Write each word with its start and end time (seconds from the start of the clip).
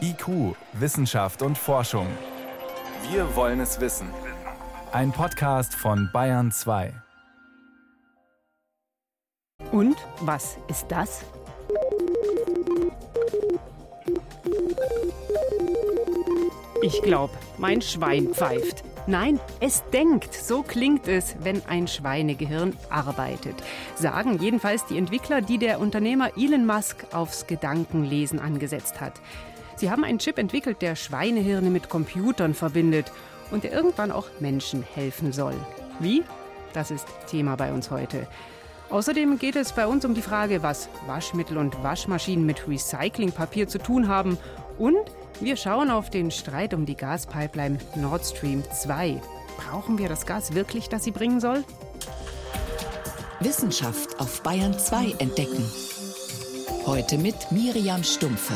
IQ, 0.00 0.56
Wissenschaft 0.72 1.42
und 1.42 1.56
Forschung. 1.56 2.06
Wir 3.10 3.36
wollen 3.36 3.60
es 3.60 3.80
wissen. 3.80 4.08
Ein 4.92 5.12
Podcast 5.12 5.74
von 5.74 6.10
Bayern 6.12 6.50
2. 6.50 6.92
Und 9.70 9.96
was 10.20 10.56
ist 10.68 10.86
das? 10.88 11.24
Ich 16.82 17.02
glaube, 17.02 17.34
mein 17.58 17.82
Schwein 17.82 18.34
pfeift. 18.34 18.82
Nein, 19.06 19.40
es 19.60 19.82
denkt. 19.92 20.34
So 20.34 20.62
klingt 20.62 21.08
es, 21.08 21.36
wenn 21.40 21.64
ein 21.66 21.88
Schweinegehirn 21.88 22.76
arbeitet. 22.90 23.56
Sagen 23.94 24.38
jedenfalls 24.40 24.84
die 24.86 24.98
Entwickler, 24.98 25.40
die 25.40 25.58
der 25.58 25.80
Unternehmer 25.80 26.30
Elon 26.36 26.66
Musk 26.66 27.06
aufs 27.12 27.46
Gedankenlesen 27.46 28.38
angesetzt 28.38 29.00
hat. 29.00 29.14
Sie 29.80 29.90
haben 29.90 30.04
einen 30.04 30.18
Chip 30.18 30.36
entwickelt, 30.36 30.82
der 30.82 30.94
Schweinehirne 30.94 31.70
mit 31.70 31.88
Computern 31.88 32.52
verbindet 32.52 33.10
und 33.50 33.64
der 33.64 33.72
irgendwann 33.72 34.12
auch 34.12 34.26
Menschen 34.38 34.82
helfen 34.82 35.32
soll. 35.32 35.54
Wie? 36.00 36.22
Das 36.74 36.90
ist 36.90 37.06
Thema 37.30 37.56
bei 37.56 37.72
uns 37.72 37.90
heute. 37.90 38.28
Außerdem 38.90 39.38
geht 39.38 39.56
es 39.56 39.72
bei 39.72 39.86
uns 39.86 40.04
um 40.04 40.12
die 40.12 40.20
Frage, 40.20 40.62
was 40.62 40.90
Waschmittel 41.06 41.56
und 41.56 41.82
Waschmaschinen 41.82 42.44
mit 42.44 42.68
Recyclingpapier 42.68 43.68
zu 43.68 43.78
tun 43.78 44.06
haben 44.06 44.36
und 44.78 44.98
wir 45.40 45.56
schauen 45.56 45.90
auf 45.90 46.10
den 46.10 46.30
Streit 46.30 46.74
um 46.74 46.84
die 46.84 46.96
Gaspipeline 46.96 47.78
Nord 47.94 48.26
Stream 48.26 48.62
2. 48.70 49.18
Brauchen 49.56 49.96
wir 49.96 50.10
das 50.10 50.26
Gas 50.26 50.52
wirklich, 50.52 50.90
das 50.90 51.04
sie 51.04 51.10
bringen 51.10 51.40
soll? 51.40 51.64
Wissenschaft 53.40 54.20
auf 54.20 54.42
Bayern 54.42 54.78
2 54.78 55.14
entdecken. 55.20 55.64
Heute 56.84 57.16
mit 57.16 57.50
Miriam 57.50 58.04
Stumpfe. 58.04 58.52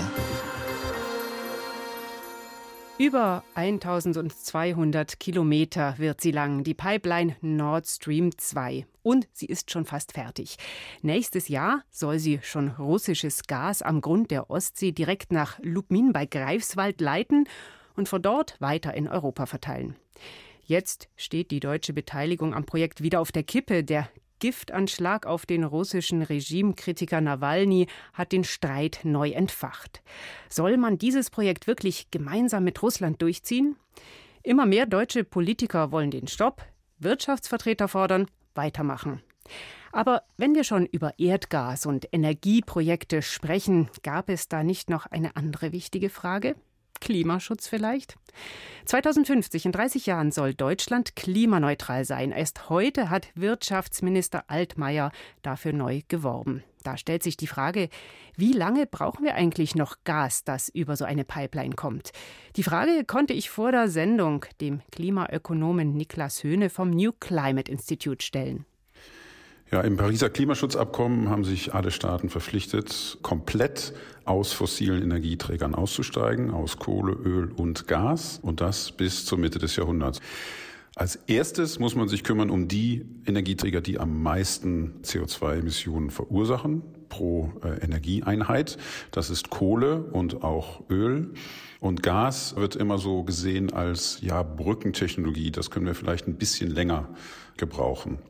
Über 2.96 3.42
1200 3.56 5.18
Kilometer 5.18 5.98
wird 5.98 6.20
sie 6.20 6.30
lang, 6.30 6.62
die 6.62 6.74
Pipeline 6.74 7.34
Nord 7.40 7.88
Stream 7.88 8.38
2. 8.38 8.86
Und 9.02 9.26
sie 9.32 9.46
ist 9.46 9.72
schon 9.72 9.84
fast 9.84 10.12
fertig. 10.12 10.58
Nächstes 11.02 11.48
Jahr 11.48 11.82
soll 11.90 12.20
sie 12.20 12.38
schon 12.42 12.68
russisches 12.68 13.48
Gas 13.48 13.82
am 13.82 14.00
Grund 14.00 14.30
der 14.30 14.48
Ostsee 14.48 14.92
direkt 14.92 15.32
nach 15.32 15.58
Lubmin 15.60 16.12
bei 16.12 16.24
Greifswald 16.24 17.00
leiten 17.00 17.48
und 17.96 18.08
von 18.08 18.22
dort 18.22 18.60
weiter 18.60 18.94
in 18.94 19.08
Europa 19.08 19.46
verteilen. 19.46 19.96
Jetzt 20.64 21.08
steht 21.16 21.50
die 21.50 21.60
deutsche 21.60 21.94
Beteiligung 21.94 22.54
am 22.54 22.64
Projekt 22.64 23.02
wieder 23.02 23.20
auf 23.20 23.32
der 23.32 23.42
Kippe. 23.42 23.82
Der 23.82 24.08
Giftanschlag 24.38 25.26
auf 25.26 25.46
den 25.46 25.64
russischen 25.64 26.22
Regimekritiker 26.22 27.20
Nawalny 27.20 27.86
hat 28.12 28.32
den 28.32 28.44
Streit 28.44 29.00
neu 29.04 29.30
entfacht. 29.30 30.02
Soll 30.48 30.76
man 30.76 30.98
dieses 30.98 31.30
Projekt 31.30 31.66
wirklich 31.66 32.10
gemeinsam 32.10 32.64
mit 32.64 32.82
Russland 32.82 33.22
durchziehen? 33.22 33.76
Immer 34.42 34.66
mehr 34.66 34.86
deutsche 34.86 35.24
Politiker 35.24 35.90
wollen 35.90 36.10
den 36.10 36.28
Stopp, 36.28 36.62
Wirtschaftsvertreter 36.98 37.88
fordern 37.88 38.26
weitermachen. 38.54 39.22
Aber 39.92 40.22
wenn 40.36 40.54
wir 40.54 40.64
schon 40.64 40.86
über 40.86 41.18
Erdgas 41.18 41.86
und 41.86 42.08
Energieprojekte 42.12 43.22
sprechen, 43.22 43.88
gab 44.02 44.28
es 44.28 44.48
da 44.48 44.64
nicht 44.64 44.90
noch 44.90 45.06
eine 45.06 45.36
andere 45.36 45.72
wichtige 45.72 46.10
Frage? 46.10 46.56
Klimaschutz 47.00 47.68
vielleicht? 47.68 48.16
2050, 48.86 49.66
in 49.66 49.72
30 49.72 50.06
Jahren, 50.06 50.30
soll 50.30 50.54
Deutschland 50.54 51.16
klimaneutral 51.16 52.04
sein. 52.04 52.32
Erst 52.32 52.68
heute 52.68 53.10
hat 53.10 53.28
Wirtschaftsminister 53.34 54.44
Altmaier 54.48 55.10
dafür 55.42 55.72
neu 55.72 56.02
geworben. 56.08 56.62
Da 56.82 56.98
stellt 56.98 57.22
sich 57.22 57.38
die 57.38 57.46
Frage, 57.46 57.88
wie 58.36 58.52
lange 58.52 58.86
brauchen 58.86 59.24
wir 59.24 59.34
eigentlich 59.34 59.74
noch 59.74 59.96
Gas, 60.04 60.44
das 60.44 60.68
über 60.68 60.96
so 60.96 61.06
eine 61.06 61.24
Pipeline 61.24 61.74
kommt? 61.74 62.12
Die 62.56 62.62
Frage 62.62 63.04
konnte 63.06 63.32
ich 63.32 63.48
vor 63.48 63.72
der 63.72 63.88
Sendung 63.88 64.44
dem 64.60 64.82
Klimaökonomen 64.92 65.96
Niklas 65.96 66.44
Höhne 66.44 66.68
vom 66.68 66.90
New 66.90 67.12
Climate 67.18 67.72
Institute 67.72 68.22
stellen. 68.22 68.66
Ja, 69.74 69.80
im 69.80 69.96
Pariser 69.96 70.30
Klimaschutzabkommen 70.30 71.30
haben 71.30 71.42
sich 71.42 71.74
alle 71.74 71.90
Staaten 71.90 72.28
verpflichtet, 72.28 73.18
komplett 73.22 73.92
aus 74.24 74.52
fossilen 74.52 75.02
Energieträgern 75.02 75.74
auszusteigen, 75.74 76.52
aus 76.52 76.76
Kohle, 76.78 77.10
Öl 77.10 77.50
und 77.50 77.88
Gas, 77.88 78.38
und 78.40 78.60
das 78.60 78.92
bis 78.92 79.26
zur 79.26 79.36
Mitte 79.36 79.58
des 79.58 79.74
Jahrhunderts. 79.74 80.20
Als 80.94 81.16
erstes 81.26 81.80
muss 81.80 81.96
man 81.96 82.06
sich 82.06 82.22
kümmern 82.22 82.50
um 82.50 82.68
die 82.68 83.04
Energieträger, 83.26 83.80
die 83.80 83.98
am 83.98 84.22
meisten 84.22 85.00
CO2-Emissionen 85.02 86.10
verursachen 86.10 86.82
pro 87.08 87.52
äh, 87.64 87.84
Energieeinheit. 87.84 88.78
Das 89.10 89.28
ist 89.28 89.50
Kohle 89.50 90.04
und 90.04 90.44
auch 90.44 90.88
Öl. 90.88 91.32
Und 91.80 92.04
Gas 92.04 92.54
wird 92.54 92.76
immer 92.76 92.98
so 92.98 93.24
gesehen 93.24 93.72
als 93.72 94.20
ja 94.20 94.44
Brückentechnologie. 94.44 95.50
Das 95.50 95.72
können 95.72 95.86
wir 95.86 95.96
vielleicht 95.96 96.28
ein 96.28 96.36
bisschen 96.36 96.70
länger 96.70 97.08
gebrauchen. 97.56 98.20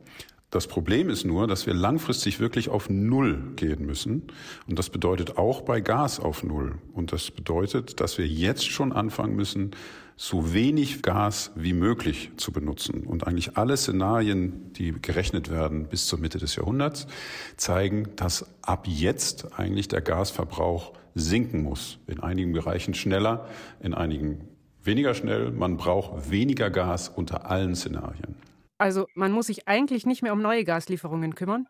Das 0.55 0.67
Problem 0.67 1.09
ist 1.09 1.25
nur, 1.25 1.47
dass 1.47 1.65
wir 1.65 1.73
langfristig 1.73 2.39
wirklich 2.39 2.69
auf 2.69 2.89
Null 2.89 3.51
gehen 3.57 3.85
müssen. 3.85 4.23
Und 4.69 4.79
das 4.79 4.89
bedeutet 4.89 5.37
auch 5.37 5.59
bei 5.59 5.81
Gas 5.81 6.21
auf 6.21 6.43
Null. 6.43 6.77
Und 6.93 7.11
das 7.11 7.29
bedeutet, 7.29 7.99
dass 7.99 8.17
wir 8.17 8.25
jetzt 8.25 8.65
schon 8.65 8.93
anfangen 8.93 9.35
müssen, 9.35 9.71
so 10.15 10.53
wenig 10.53 11.01
Gas 11.01 11.51
wie 11.55 11.73
möglich 11.73 12.31
zu 12.37 12.53
benutzen. 12.53 13.03
Und 13.03 13.27
eigentlich 13.27 13.57
alle 13.57 13.75
Szenarien, 13.75 14.71
die 14.71 14.93
gerechnet 14.93 15.51
werden 15.51 15.89
bis 15.89 16.07
zur 16.07 16.19
Mitte 16.19 16.37
des 16.37 16.55
Jahrhunderts, 16.55 17.05
zeigen, 17.57 18.15
dass 18.15 18.45
ab 18.61 18.87
jetzt 18.87 19.59
eigentlich 19.59 19.89
der 19.89 19.99
Gasverbrauch 19.99 20.93
sinken 21.15 21.63
muss. 21.63 21.97
In 22.07 22.21
einigen 22.21 22.53
Bereichen 22.53 22.93
schneller, 22.93 23.49
in 23.81 23.93
einigen 23.93 24.47
weniger 24.83 25.15
schnell. 25.15 25.51
Man 25.51 25.75
braucht 25.75 26.31
weniger 26.31 26.69
Gas 26.69 27.09
unter 27.09 27.51
allen 27.51 27.75
Szenarien. 27.75 28.44
Also 28.77 29.07
man 29.15 29.31
muss 29.31 29.47
sich 29.47 29.67
eigentlich 29.67 30.05
nicht 30.05 30.21
mehr 30.21 30.33
um 30.33 30.41
neue 30.41 30.65
Gaslieferungen 30.65 31.33
kümmern? 31.35 31.67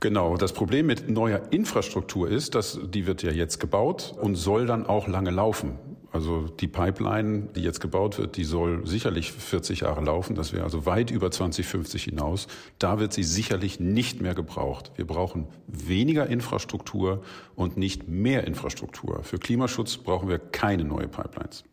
Genau. 0.00 0.36
Das 0.36 0.54
Problem 0.54 0.86
mit 0.86 1.10
neuer 1.10 1.42
Infrastruktur 1.50 2.30
ist, 2.30 2.54
dass 2.54 2.80
die 2.82 3.06
wird 3.06 3.22
ja 3.22 3.30
jetzt 3.30 3.60
gebaut 3.60 4.14
und 4.18 4.36
soll 4.36 4.66
dann 4.66 4.86
auch 4.86 5.06
lange 5.06 5.30
laufen. 5.30 5.78
Also 6.12 6.48
die 6.48 6.66
Pipeline, 6.66 7.48
die 7.54 7.62
jetzt 7.62 7.80
gebaut 7.80 8.18
wird, 8.18 8.36
die 8.36 8.44
soll 8.44 8.84
sicherlich 8.86 9.30
40 9.30 9.80
Jahre 9.80 10.02
laufen. 10.02 10.34
Das 10.34 10.52
wäre 10.52 10.64
also 10.64 10.86
weit 10.86 11.10
über 11.10 11.30
2050 11.30 12.04
hinaus. 12.04 12.48
Da 12.78 12.98
wird 12.98 13.12
sie 13.12 13.22
sicherlich 13.22 13.78
nicht 13.78 14.20
mehr 14.20 14.34
gebraucht. 14.34 14.90
Wir 14.96 15.06
brauchen 15.06 15.46
weniger 15.68 16.26
Infrastruktur 16.26 17.22
und 17.54 17.76
nicht 17.76 18.08
mehr 18.08 18.46
Infrastruktur. 18.46 19.22
Für 19.22 19.38
Klimaschutz 19.38 19.98
brauchen 19.98 20.28
wir 20.28 20.38
keine 20.38 20.84
neue 20.84 21.06
Pipelines. 21.06 21.64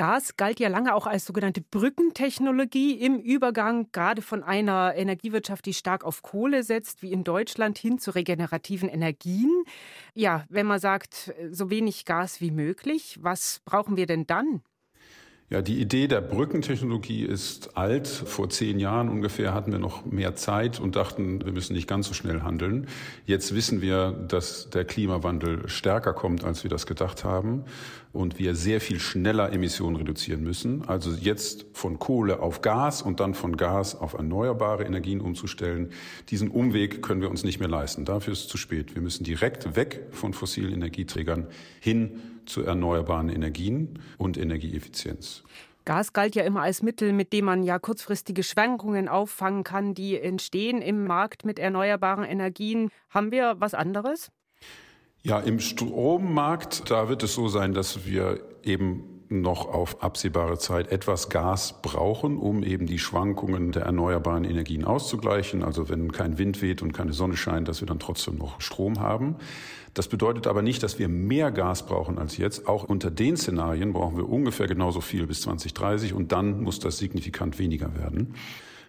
Gas 0.00 0.38
galt 0.38 0.58
ja 0.60 0.70
lange 0.70 0.94
auch 0.94 1.06
als 1.06 1.26
sogenannte 1.26 1.60
Brückentechnologie 1.60 2.94
im 2.94 3.18
Übergang 3.18 3.92
gerade 3.92 4.22
von 4.22 4.42
einer 4.42 4.94
Energiewirtschaft, 4.96 5.66
die 5.66 5.74
stark 5.74 6.04
auf 6.04 6.22
Kohle 6.22 6.62
setzt, 6.62 7.02
wie 7.02 7.12
in 7.12 7.22
Deutschland, 7.22 7.76
hin 7.76 7.98
zu 7.98 8.14
regenerativen 8.14 8.88
Energien. 8.88 9.50
Ja, 10.14 10.46
wenn 10.48 10.64
man 10.64 10.80
sagt, 10.80 11.34
so 11.50 11.68
wenig 11.68 12.06
Gas 12.06 12.40
wie 12.40 12.50
möglich, 12.50 13.18
was 13.20 13.60
brauchen 13.66 13.98
wir 13.98 14.06
denn 14.06 14.26
dann? 14.26 14.62
Ja, 15.52 15.62
die 15.62 15.80
Idee 15.80 16.06
der 16.06 16.20
Brückentechnologie 16.20 17.24
ist 17.24 17.76
alt. 17.76 18.06
Vor 18.06 18.48
zehn 18.50 18.78
Jahren 18.78 19.08
ungefähr 19.08 19.52
hatten 19.52 19.72
wir 19.72 19.80
noch 19.80 20.06
mehr 20.06 20.36
Zeit 20.36 20.78
und 20.78 20.94
dachten, 20.94 21.44
wir 21.44 21.50
müssen 21.50 21.72
nicht 21.72 21.88
ganz 21.88 22.06
so 22.06 22.14
schnell 22.14 22.42
handeln. 22.42 22.86
Jetzt 23.26 23.52
wissen 23.52 23.82
wir, 23.82 24.12
dass 24.12 24.70
der 24.70 24.84
Klimawandel 24.84 25.68
stärker 25.68 26.12
kommt, 26.12 26.44
als 26.44 26.62
wir 26.62 26.70
das 26.70 26.86
gedacht 26.86 27.24
haben 27.24 27.64
und 28.12 28.38
wir 28.38 28.54
sehr 28.54 28.80
viel 28.80 29.00
schneller 29.00 29.52
Emissionen 29.52 29.96
reduzieren 29.96 30.44
müssen. 30.44 30.88
Also 30.88 31.10
jetzt 31.10 31.66
von 31.72 31.98
Kohle 31.98 32.38
auf 32.38 32.62
Gas 32.62 33.02
und 33.02 33.18
dann 33.18 33.34
von 33.34 33.56
Gas 33.56 33.96
auf 33.96 34.12
erneuerbare 34.14 34.84
Energien 34.84 35.20
umzustellen. 35.20 35.90
Diesen 36.28 36.48
Umweg 36.48 37.02
können 37.02 37.22
wir 37.22 37.30
uns 37.30 37.42
nicht 37.42 37.58
mehr 37.58 37.68
leisten. 37.68 38.04
Dafür 38.04 38.34
ist 38.34 38.42
es 38.42 38.48
zu 38.48 38.56
spät. 38.56 38.94
Wir 38.94 39.02
müssen 39.02 39.24
direkt 39.24 39.74
weg 39.74 40.06
von 40.12 40.32
fossilen 40.32 40.72
Energieträgern 40.72 41.48
hin 41.80 42.20
zu 42.52 42.62
erneuerbaren 42.62 43.28
Energien 43.28 43.98
und 44.18 44.36
Energieeffizienz. 44.36 45.44
Gas 45.84 46.12
galt 46.12 46.34
ja 46.34 46.44
immer 46.44 46.62
als 46.62 46.82
Mittel, 46.82 47.12
mit 47.12 47.32
dem 47.32 47.46
man 47.46 47.62
ja 47.62 47.78
kurzfristige 47.78 48.42
Schwankungen 48.42 49.08
auffangen 49.08 49.64
kann, 49.64 49.94
die 49.94 50.20
entstehen 50.20 50.82
im 50.82 51.04
Markt 51.06 51.44
mit 51.44 51.58
erneuerbaren 51.58 52.24
Energien. 52.24 52.90
Haben 53.08 53.32
wir 53.32 53.56
was 53.58 53.74
anderes? 53.74 54.30
Ja, 55.22 55.38
im 55.40 55.60
Strommarkt, 55.60 56.90
da 56.90 57.08
wird 57.08 57.22
es 57.22 57.34
so 57.34 57.48
sein, 57.48 57.74
dass 57.74 58.06
wir 58.06 58.40
eben 58.62 59.19
noch 59.30 59.72
auf 59.72 60.02
absehbare 60.02 60.58
Zeit 60.58 60.90
etwas 60.90 61.28
Gas 61.28 61.80
brauchen, 61.82 62.36
um 62.36 62.64
eben 62.64 62.86
die 62.86 62.98
Schwankungen 62.98 63.70
der 63.70 63.84
erneuerbaren 63.84 64.44
Energien 64.44 64.84
auszugleichen. 64.84 65.62
Also 65.62 65.88
wenn 65.88 66.10
kein 66.10 66.36
Wind 66.36 66.60
weht 66.62 66.82
und 66.82 66.92
keine 66.92 67.12
Sonne 67.12 67.36
scheint, 67.36 67.68
dass 67.68 67.80
wir 67.80 67.86
dann 67.86 68.00
trotzdem 68.00 68.36
noch 68.36 68.60
Strom 68.60 68.98
haben. 68.98 69.36
Das 69.94 70.08
bedeutet 70.08 70.48
aber 70.48 70.62
nicht, 70.62 70.82
dass 70.82 70.98
wir 70.98 71.08
mehr 71.08 71.52
Gas 71.52 71.86
brauchen 71.86 72.18
als 72.18 72.36
jetzt. 72.36 72.66
Auch 72.66 72.84
unter 72.84 73.10
den 73.10 73.36
Szenarien 73.36 73.92
brauchen 73.92 74.16
wir 74.16 74.28
ungefähr 74.28 74.66
genauso 74.66 75.00
viel 75.00 75.26
bis 75.26 75.42
2030 75.42 76.12
und 76.12 76.32
dann 76.32 76.62
muss 76.62 76.80
das 76.80 76.98
signifikant 76.98 77.58
weniger 77.58 77.96
werden. 77.96 78.34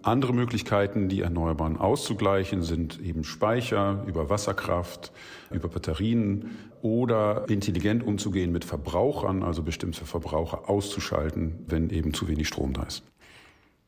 Andere 0.03 0.33
Möglichkeiten, 0.33 1.09
die 1.09 1.21
Erneuerbaren 1.21 1.77
auszugleichen, 1.77 2.63
sind 2.63 2.99
eben 2.99 3.23
Speicher 3.23 4.03
über 4.07 4.29
Wasserkraft, 4.29 5.11
über 5.51 5.67
Batterien 5.67 6.57
oder 6.81 7.45
intelligent 7.49 8.03
umzugehen 8.03 8.51
mit 8.51 8.65
Verbrauchern, 8.65 9.43
also 9.43 9.61
bestimmte 9.61 10.05
Verbraucher 10.05 10.69
auszuschalten, 10.69 11.63
wenn 11.67 11.89
eben 11.91 12.13
zu 12.13 12.27
wenig 12.27 12.47
Strom 12.47 12.73
da 12.73 12.83
ist. 12.83 13.03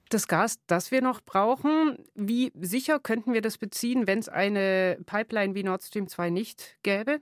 Das 0.09 0.27
Gas, 0.27 0.59
das 0.67 0.91
wir 0.91 1.01
noch 1.01 1.21
brauchen, 1.21 1.97
wie 2.13 2.51
sicher 2.59 2.99
könnten 2.99 3.33
wir 3.33 3.41
das 3.41 3.57
beziehen, 3.57 4.05
wenn 4.05 4.19
es 4.19 4.29
eine 4.29 4.99
Pipeline 5.07 5.55
wie 5.55 5.63
Nord 5.63 5.81
Stream 5.81 6.07
2 6.07 6.29
nicht 6.29 6.77
gäbe? 6.83 7.19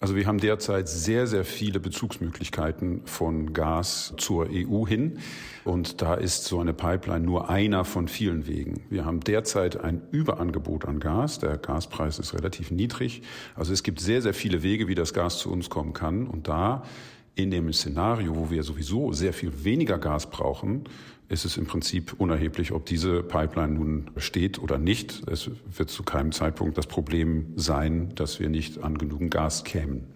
Also 0.00 0.16
wir 0.16 0.26
haben 0.26 0.38
derzeit 0.38 0.88
sehr, 0.88 1.26
sehr 1.26 1.44
viele 1.44 1.80
Bezugsmöglichkeiten 1.80 3.06
von 3.06 3.54
Gas 3.54 4.12
zur 4.18 4.48
EU 4.50 4.86
hin. 4.86 5.18
Und 5.64 6.02
da 6.02 6.14
ist 6.14 6.44
so 6.44 6.60
eine 6.60 6.74
Pipeline 6.74 7.24
nur 7.24 7.48
einer 7.48 7.84
von 7.84 8.08
vielen 8.08 8.46
Wegen. 8.46 8.82
Wir 8.90 9.06
haben 9.06 9.20
derzeit 9.20 9.82
ein 9.82 10.02
Überangebot 10.10 10.84
an 10.84 11.00
Gas. 11.00 11.38
Der 11.38 11.56
Gaspreis 11.56 12.18
ist 12.18 12.34
relativ 12.34 12.70
niedrig. 12.70 13.22
Also 13.54 13.72
es 13.72 13.82
gibt 13.82 14.00
sehr, 14.00 14.20
sehr 14.20 14.34
viele 14.34 14.62
Wege, 14.62 14.88
wie 14.88 14.94
das 14.94 15.14
Gas 15.14 15.38
zu 15.38 15.50
uns 15.50 15.70
kommen 15.70 15.94
kann. 15.94 16.26
Und 16.26 16.48
da 16.48 16.82
in 17.34 17.50
dem 17.50 17.72
Szenario, 17.72 18.36
wo 18.36 18.50
wir 18.50 18.62
sowieso 18.62 19.12
sehr 19.12 19.32
viel 19.32 19.64
weniger 19.64 19.98
Gas 19.98 20.30
brauchen, 20.30 20.84
ist 21.28 21.44
es 21.44 21.56
im 21.56 21.66
Prinzip 21.66 22.14
unerheblich, 22.18 22.72
ob 22.72 22.86
diese 22.86 23.22
Pipeline 23.22 23.74
nun 23.74 24.10
steht 24.16 24.58
oder 24.58 24.78
nicht. 24.78 25.26
Es 25.28 25.50
wird 25.66 25.90
zu 25.90 26.02
keinem 26.02 26.32
Zeitpunkt 26.32 26.78
das 26.78 26.86
Problem 26.86 27.52
sein, 27.56 28.14
dass 28.14 28.40
wir 28.40 28.48
nicht 28.48 28.82
an 28.82 28.98
genügend 28.98 29.30
Gas 29.30 29.64
kämen. 29.64 30.06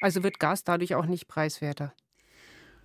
Also 0.00 0.22
wird 0.22 0.38
Gas 0.38 0.64
dadurch 0.64 0.94
auch 0.94 1.06
nicht 1.06 1.28
preiswerter? 1.28 1.92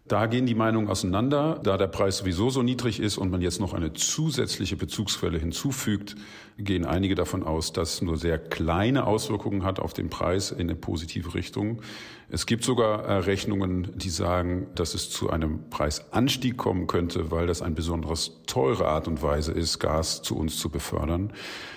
Da 0.07 0.27
gehen 0.27 0.45
die 0.45 0.53
Meinungen 0.53 0.87
auseinander. 0.87 1.59
Da 1.63 1.77
der 1.77 1.87
Preis 1.87 2.19
sowieso 2.19 2.51
so 2.51 2.61
niedrig 2.61 2.99
ist 2.99 3.17
und 3.17 3.31
man 3.31 3.41
jetzt 3.41 3.59
noch 3.59 3.73
eine 3.73 3.93
zusätzliche 3.93 4.75
Bezugsquelle 4.75 5.39
hinzufügt, 5.39 6.15
gehen 6.59 6.85
einige 6.85 7.15
davon 7.15 7.41
aus, 7.41 7.73
dass 7.73 8.03
nur 8.03 8.15
sehr 8.17 8.37
kleine 8.37 9.07
Auswirkungen 9.07 9.63
hat 9.63 9.79
auf 9.79 9.93
den 9.93 10.11
Preis 10.11 10.51
in 10.51 10.69
eine 10.69 10.75
positive 10.75 11.33
Richtung. 11.33 11.81
Es 12.29 12.45
gibt 12.45 12.63
sogar 12.63 13.25
Rechnungen, 13.25 13.93
die 13.95 14.09
sagen, 14.09 14.67
dass 14.75 14.93
es 14.93 15.09
zu 15.09 15.31
einem 15.31 15.71
Preisanstieg 15.71 16.55
kommen 16.55 16.85
könnte, 16.85 17.31
weil 17.31 17.47
das 17.47 17.63
eine 17.63 17.73
besonders 17.73 18.43
teure 18.45 18.87
Art 18.87 19.07
und 19.07 19.23
Weise 19.23 19.53
ist, 19.53 19.79
Gas 19.79 20.21
zu 20.21 20.37
uns 20.37 20.59
zu 20.59 20.69
befördern. 20.69 21.33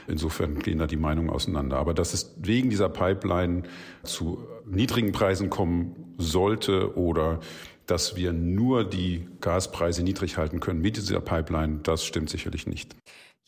Insofern 0.06 0.58
gehen 0.58 0.78
da 0.78 0.86
die 0.86 0.96
Meinungen 0.96 1.30
auseinander. 1.30 1.78
Aber 1.78 1.94
dass 1.94 2.12
es 2.12 2.34
wegen 2.36 2.68
dieser 2.68 2.90
Pipeline 2.90 3.62
zu 4.02 4.46
niedrigen 4.66 5.12
Preisen 5.12 5.48
kommen 5.48 6.14
sollte 6.18 6.94
oder 6.96 7.40
dass 7.90 8.16
wir 8.16 8.32
nur 8.32 8.84
die 8.84 9.26
Gaspreise 9.40 10.02
niedrig 10.02 10.36
halten 10.36 10.60
können 10.60 10.80
mit 10.80 10.96
dieser 10.96 11.20
Pipeline, 11.20 11.80
das 11.82 12.04
stimmt 12.04 12.30
sicherlich 12.30 12.66
nicht. 12.66 12.94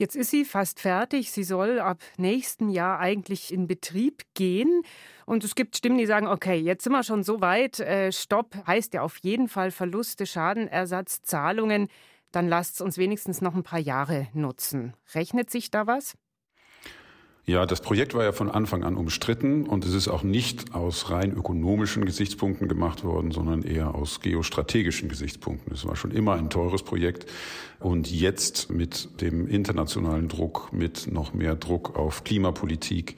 Jetzt 0.00 0.16
ist 0.16 0.31
sie 0.31 0.46
fast 0.46 0.81
fertig. 0.81 1.31
Sie 1.31 1.44
soll 1.44 1.78
ab 1.78 1.98
nächstem 2.16 2.70
Jahr 2.70 3.00
eigentlich 3.00 3.52
in 3.52 3.66
Betrieb 3.66 4.22
gehen. 4.32 4.82
Und 5.26 5.44
es 5.44 5.54
gibt 5.54 5.76
Stimmen, 5.76 5.98
die 5.98 6.06
sagen, 6.06 6.26
okay, 6.26 6.56
jetzt 6.56 6.84
sind 6.84 6.94
wir 6.94 7.02
schon 7.02 7.22
so 7.22 7.42
weit. 7.42 7.81
Äh, 7.81 8.10
Stopp 8.10 8.56
heißt 8.66 8.94
ja 8.94 9.02
auf 9.02 9.19
jeden 9.19 9.46
Fall 9.46 9.70
Verluste, 9.70 10.25
Schadenersatz, 10.25 11.20
Zahlungen. 11.20 11.88
Dann 12.32 12.48
lasst 12.48 12.76
es 12.76 12.81
uns 12.81 12.96
wenigstens 12.96 13.42
noch 13.42 13.54
ein 13.54 13.62
paar 13.62 13.78
Jahre 13.78 14.28
nutzen. 14.32 14.94
Rechnet 15.14 15.50
sich 15.50 15.70
da 15.70 15.87
was? 15.87 16.14
Ja, 17.50 17.67
das 17.67 17.81
Projekt 17.81 18.14
war 18.14 18.23
ja 18.23 18.31
von 18.31 18.49
Anfang 18.49 18.85
an 18.85 18.94
umstritten 18.94 19.67
und 19.67 19.85
es 19.85 19.93
ist 19.93 20.06
auch 20.06 20.23
nicht 20.23 20.73
aus 20.73 21.11
rein 21.11 21.32
ökonomischen 21.32 22.05
Gesichtspunkten 22.05 22.69
gemacht 22.69 23.02
worden, 23.02 23.32
sondern 23.32 23.62
eher 23.62 23.93
aus 23.97 24.20
geostrategischen 24.20 25.08
Gesichtspunkten. 25.08 25.75
Es 25.75 25.85
war 25.85 25.97
schon 25.97 26.12
immer 26.12 26.35
ein 26.35 26.49
teures 26.49 26.85
Projekt 26.85 27.26
und 27.81 28.08
jetzt 28.08 28.70
mit 28.70 29.20
dem 29.20 29.49
internationalen 29.49 30.29
Druck, 30.29 30.73
mit 30.73 31.11
noch 31.11 31.35
mehr 31.35 31.56
Druck 31.56 31.97
auf 31.97 32.23
Klimapolitik 32.23 33.17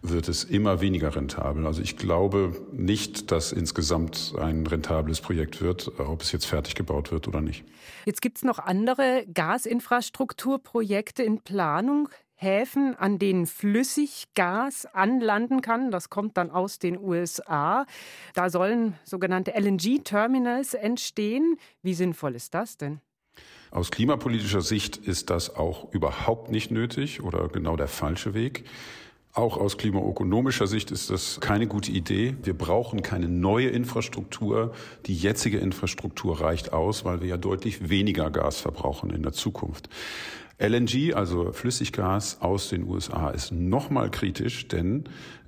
wird 0.00 0.28
es 0.28 0.44
immer 0.44 0.80
weniger 0.80 1.14
rentabel. 1.14 1.66
Also 1.66 1.82
ich 1.82 1.96
glaube 1.96 2.54
nicht, 2.72 3.30
dass 3.32 3.52
insgesamt 3.52 4.34
ein 4.38 4.66
rentables 4.66 5.20
Projekt 5.20 5.60
wird, 5.60 5.92
ob 5.98 6.22
es 6.22 6.32
jetzt 6.32 6.46
fertig 6.46 6.74
gebaut 6.74 7.12
wird 7.12 7.28
oder 7.28 7.42
nicht. 7.42 7.64
Jetzt 8.06 8.22
gibt 8.22 8.38
es 8.38 8.44
noch 8.44 8.58
andere 8.58 9.24
Gasinfrastrukturprojekte 9.32 11.22
in 11.22 11.40
Planung. 11.40 12.08
Häfen, 12.36 12.94
an 12.96 13.18
denen 13.18 13.46
Flüssiggas 13.46 14.86
anlanden 14.86 15.60
kann. 15.60 15.90
Das 15.90 16.10
kommt 16.10 16.36
dann 16.36 16.50
aus 16.50 16.78
den 16.78 16.98
USA. 16.98 17.86
Da 18.34 18.50
sollen 18.50 18.94
sogenannte 19.04 19.52
LNG-Terminals 19.52 20.74
entstehen. 20.74 21.56
Wie 21.82 21.94
sinnvoll 21.94 22.34
ist 22.34 22.54
das 22.54 22.76
denn? 22.76 23.00
Aus 23.70 23.90
klimapolitischer 23.90 24.60
Sicht 24.60 24.96
ist 24.96 25.30
das 25.30 25.56
auch 25.56 25.92
überhaupt 25.92 26.50
nicht 26.50 26.70
nötig 26.70 27.22
oder 27.22 27.48
genau 27.48 27.76
der 27.76 27.88
falsche 27.88 28.34
Weg. 28.34 28.64
Auch 29.32 29.56
aus 29.56 29.78
klimaökonomischer 29.78 30.68
Sicht 30.68 30.92
ist 30.92 31.10
das 31.10 31.40
keine 31.40 31.66
gute 31.66 31.90
Idee. 31.90 32.36
Wir 32.44 32.56
brauchen 32.56 33.02
keine 33.02 33.28
neue 33.28 33.68
Infrastruktur. 33.68 34.72
Die 35.06 35.16
jetzige 35.16 35.58
Infrastruktur 35.58 36.40
reicht 36.40 36.72
aus, 36.72 37.04
weil 37.04 37.20
wir 37.20 37.26
ja 37.26 37.36
deutlich 37.36 37.88
weniger 37.88 38.30
Gas 38.30 38.60
verbrauchen 38.60 39.10
in 39.10 39.24
der 39.24 39.32
Zukunft. 39.32 39.88
LNG, 40.58 41.14
also 41.14 41.52
Flüssiggas 41.52 42.40
aus 42.40 42.68
den 42.68 42.84
USA, 42.84 43.30
ist 43.30 43.52
nochmal 43.52 44.10
kritisch, 44.10 44.68
denn 44.68 45.04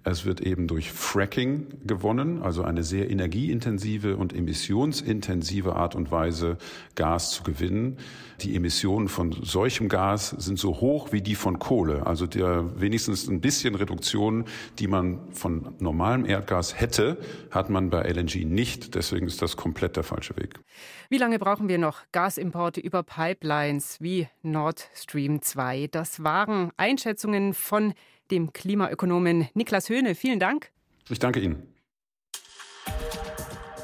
es 0.08 0.24
wird 0.24 0.40
eben 0.40 0.68
durch 0.68 0.92
Fracking 0.92 1.66
gewonnen, 1.84 2.40
also 2.40 2.62
eine 2.62 2.84
sehr 2.84 3.10
energieintensive 3.10 4.16
und 4.16 4.32
emissionsintensive 4.32 5.74
Art 5.74 5.96
und 5.96 6.12
Weise, 6.12 6.58
Gas 6.94 7.32
zu 7.32 7.42
gewinnen. 7.42 7.96
Die 8.40 8.54
Emissionen 8.54 9.08
von 9.08 9.32
solchem 9.32 9.88
Gas 9.88 10.30
sind 10.30 10.60
so 10.60 10.80
hoch 10.80 11.10
wie 11.10 11.22
die 11.22 11.34
von 11.34 11.58
Kohle. 11.58 12.06
Also 12.06 12.28
der 12.28 12.80
wenigstens 12.80 13.26
ein 13.26 13.40
bisschen 13.40 13.74
Reduktion, 13.74 14.44
die 14.78 14.86
man 14.86 15.32
von 15.32 15.74
normalem 15.80 16.24
Erdgas 16.24 16.78
hätte, 16.78 17.18
hat 17.50 17.68
man 17.68 17.90
bei 17.90 18.02
LNG 18.02 18.44
nicht. 18.44 18.94
Deswegen 18.94 19.26
ist 19.26 19.42
das 19.42 19.56
komplett 19.56 19.96
der 19.96 20.04
falsche 20.04 20.36
Weg. 20.36 20.60
Wie 21.08 21.18
lange 21.18 21.40
brauchen 21.40 21.68
wir 21.68 21.78
noch 21.78 22.02
Gasimporte 22.12 22.80
über 22.80 23.02
Pipelines 23.02 23.96
wie 24.00 24.28
Nord 24.42 24.88
Stream 24.96 25.42
2? 25.42 25.88
Das 25.90 26.22
waren 26.24 26.70
Einschätzungen 26.76 27.54
von 27.54 27.94
dem 28.30 28.52
Klimaökonomen 28.52 29.48
Niklas 29.54 29.88
Höhne. 29.88 30.14
Vielen 30.14 30.40
Dank. 30.40 30.70
Ich 31.08 31.18
danke 31.18 31.40
Ihnen. 31.40 31.74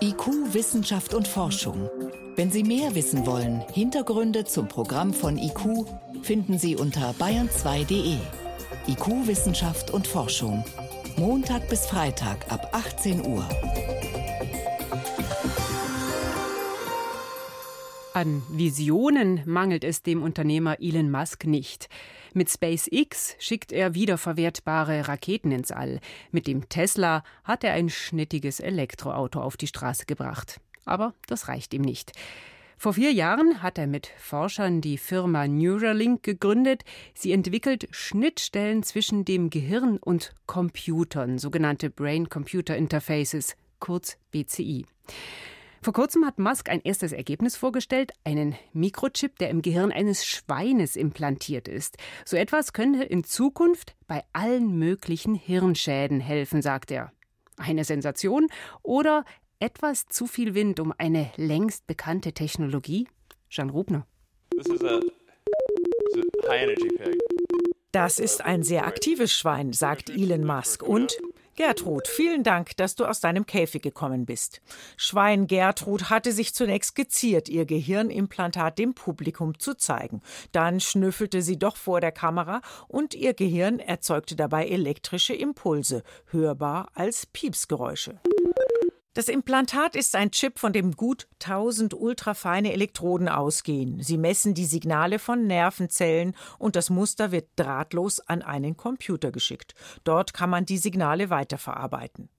IQ, 0.00 0.52
Wissenschaft 0.52 1.14
und 1.14 1.28
Forschung. 1.28 1.88
Wenn 2.34 2.50
Sie 2.50 2.64
mehr 2.64 2.94
wissen 2.94 3.24
wollen, 3.24 3.60
Hintergründe 3.72 4.44
zum 4.44 4.66
Programm 4.66 5.14
von 5.14 5.38
IQ 5.38 5.86
finden 6.22 6.58
Sie 6.58 6.74
unter 6.74 7.12
bayern2.de. 7.12 8.16
IQ, 8.88 9.28
Wissenschaft 9.28 9.92
und 9.92 10.08
Forschung. 10.08 10.64
Montag 11.16 11.68
bis 11.68 11.86
Freitag 11.86 12.50
ab 12.50 12.70
18 12.72 13.24
Uhr. 13.24 13.46
An 18.14 18.42
Visionen 18.50 19.40
mangelt 19.46 19.84
es 19.84 20.02
dem 20.02 20.22
Unternehmer 20.22 20.76
Elon 20.80 21.10
Musk 21.10 21.46
nicht. 21.46 21.88
Mit 22.34 22.50
SpaceX 22.50 23.36
schickt 23.38 23.72
er 23.72 23.94
wiederverwertbare 23.94 25.08
Raketen 25.08 25.50
ins 25.50 25.70
All. 25.70 25.98
Mit 26.30 26.46
dem 26.46 26.68
Tesla 26.68 27.24
hat 27.42 27.64
er 27.64 27.72
ein 27.72 27.88
schnittiges 27.88 28.60
Elektroauto 28.60 29.40
auf 29.40 29.56
die 29.56 29.66
Straße 29.66 30.04
gebracht. 30.04 30.60
Aber 30.84 31.14
das 31.26 31.48
reicht 31.48 31.72
ihm 31.72 31.80
nicht. 31.80 32.12
Vor 32.76 32.92
vier 32.92 33.12
Jahren 33.12 33.62
hat 33.62 33.78
er 33.78 33.86
mit 33.86 34.08
Forschern 34.18 34.82
die 34.82 34.98
Firma 34.98 35.48
Neuralink 35.48 36.22
gegründet. 36.22 36.82
Sie 37.14 37.32
entwickelt 37.32 37.88
Schnittstellen 37.92 38.82
zwischen 38.82 39.24
dem 39.24 39.48
Gehirn 39.48 39.96
und 39.96 40.34
Computern, 40.46 41.38
sogenannte 41.38 41.88
Brain-Computer 41.88 42.76
Interfaces, 42.76 43.56
kurz 43.78 44.18
BCI. 44.32 44.84
Vor 45.82 45.92
kurzem 45.92 46.24
hat 46.24 46.38
Musk 46.38 46.70
ein 46.70 46.80
erstes 46.82 47.10
Ergebnis 47.10 47.56
vorgestellt, 47.56 48.12
einen 48.22 48.54
Mikrochip, 48.72 49.36
der 49.40 49.50
im 49.50 49.62
Gehirn 49.62 49.90
eines 49.90 50.24
Schweines 50.24 50.94
implantiert 50.94 51.66
ist. 51.66 51.96
So 52.24 52.36
etwas 52.36 52.72
könnte 52.72 53.02
in 53.02 53.24
Zukunft 53.24 53.96
bei 54.06 54.22
allen 54.32 54.78
möglichen 54.78 55.34
Hirnschäden 55.34 56.20
helfen, 56.20 56.62
sagt 56.62 56.92
er. 56.92 57.10
Eine 57.56 57.82
Sensation 57.82 58.46
oder 58.82 59.24
etwas 59.58 60.06
zu 60.06 60.28
viel 60.28 60.54
Wind 60.54 60.78
um 60.78 60.94
eine 60.96 61.32
längst 61.34 61.88
bekannte 61.88 62.32
Technologie? 62.32 63.08
Jean 63.50 63.70
Rubner. 63.70 64.06
Das 67.90 68.20
ist 68.20 68.40
ein 68.40 68.62
sehr 68.62 68.86
aktives 68.86 69.32
Schwein, 69.32 69.72
sagt 69.72 70.10
Elon 70.10 70.44
Musk. 70.44 70.84
Und 70.84 71.18
Gertrud, 71.54 72.08
vielen 72.08 72.44
Dank, 72.44 72.76
dass 72.78 72.94
du 72.94 73.04
aus 73.04 73.20
deinem 73.20 73.44
Käfig 73.44 73.82
gekommen 73.82 74.24
bist. 74.24 74.62
Schwein 74.96 75.46
Gertrud 75.46 76.08
hatte 76.08 76.32
sich 76.32 76.54
zunächst 76.54 76.94
geziert, 76.94 77.50
ihr 77.50 77.66
Gehirnimplantat 77.66 78.78
dem 78.78 78.94
Publikum 78.94 79.58
zu 79.58 79.74
zeigen. 79.74 80.22
Dann 80.52 80.80
schnüffelte 80.80 81.42
sie 81.42 81.58
doch 81.58 81.76
vor 81.76 82.00
der 82.00 82.12
Kamera 82.12 82.62
und 82.88 83.14
ihr 83.14 83.34
Gehirn 83.34 83.80
erzeugte 83.80 84.34
dabei 84.34 84.66
elektrische 84.66 85.34
Impulse, 85.34 86.02
hörbar 86.30 86.88
als 86.94 87.26
Piepsgeräusche. 87.26 88.18
Das 89.14 89.28
Implantat 89.28 89.94
ist 89.94 90.16
ein 90.16 90.30
Chip, 90.30 90.58
von 90.58 90.72
dem 90.72 90.92
gut 90.92 91.28
1000 91.44 91.92
ultrafeine 91.92 92.72
Elektroden 92.72 93.28
ausgehen. 93.28 94.02
Sie 94.02 94.16
messen 94.16 94.54
die 94.54 94.64
Signale 94.64 95.18
von 95.18 95.46
Nervenzellen 95.46 96.34
und 96.58 96.76
das 96.76 96.88
Muster 96.88 97.30
wird 97.30 97.48
drahtlos 97.56 98.20
an 98.20 98.40
einen 98.40 98.78
Computer 98.78 99.30
geschickt. 99.30 99.74
Dort 100.04 100.32
kann 100.32 100.48
man 100.48 100.64
die 100.64 100.78
Signale 100.78 101.28
weiterverarbeiten. 101.28 102.30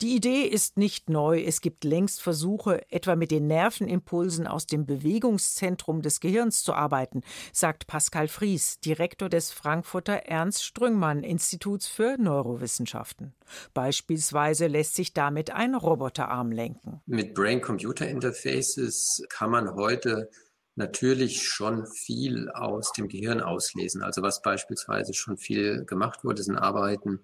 Die 0.00 0.14
Idee 0.14 0.42
ist 0.42 0.76
nicht 0.76 1.10
neu. 1.10 1.42
Es 1.42 1.60
gibt 1.60 1.84
längst 1.84 2.22
Versuche, 2.22 2.82
etwa 2.90 3.16
mit 3.16 3.30
den 3.30 3.46
Nervenimpulsen 3.46 4.46
aus 4.46 4.66
dem 4.66 4.86
Bewegungszentrum 4.86 6.02
des 6.02 6.20
Gehirns 6.20 6.62
zu 6.62 6.74
arbeiten, 6.74 7.22
sagt 7.52 7.86
Pascal 7.86 8.28
Fries, 8.28 8.80
Direktor 8.80 9.28
des 9.28 9.50
Frankfurter 9.50 10.14
Ernst 10.26 10.64
Strüngmann 10.64 11.22
Instituts 11.22 11.86
für 11.86 12.16
Neurowissenschaften. 12.18 13.34
Beispielsweise 13.74 14.66
lässt 14.66 14.94
sich 14.94 15.14
damit 15.14 15.50
ein 15.50 15.74
Roboterarm 15.74 16.52
lenken. 16.52 17.00
Mit 17.06 17.34
Brain-Computer-Interfaces 17.34 19.24
kann 19.28 19.50
man 19.50 19.74
heute 19.74 20.30
natürlich 20.78 21.42
schon 21.42 21.86
viel 21.86 22.48
aus 22.50 22.92
dem 22.92 23.08
Gehirn 23.08 23.40
auslesen. 23.40 24.02
Also 24.02 24.22
was 24.22 24.40
beispielsweise 24.40 25.12
schon 25.12 25.36
viel 25.36 25.84
gemacht 25.84 26.24
wurde, 26.24 26.42
sind 26.42 26.56
Arbeiten 26.56 27.20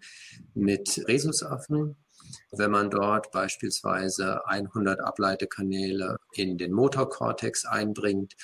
mit 0.54 1.02
Rhesusaffen, 1.06 1.96
wenn 2.52 2.70
man 2.70 2.90
dort 2.90 3.30
beispielsweise 3.30 4.46
100 4.46 5.00
Ableitekanäle 5.00 6.16
in 6.32 6.58
den 6.58 6.72
Motorkortex 6.72 7.64
einbringt, 7.64 8.34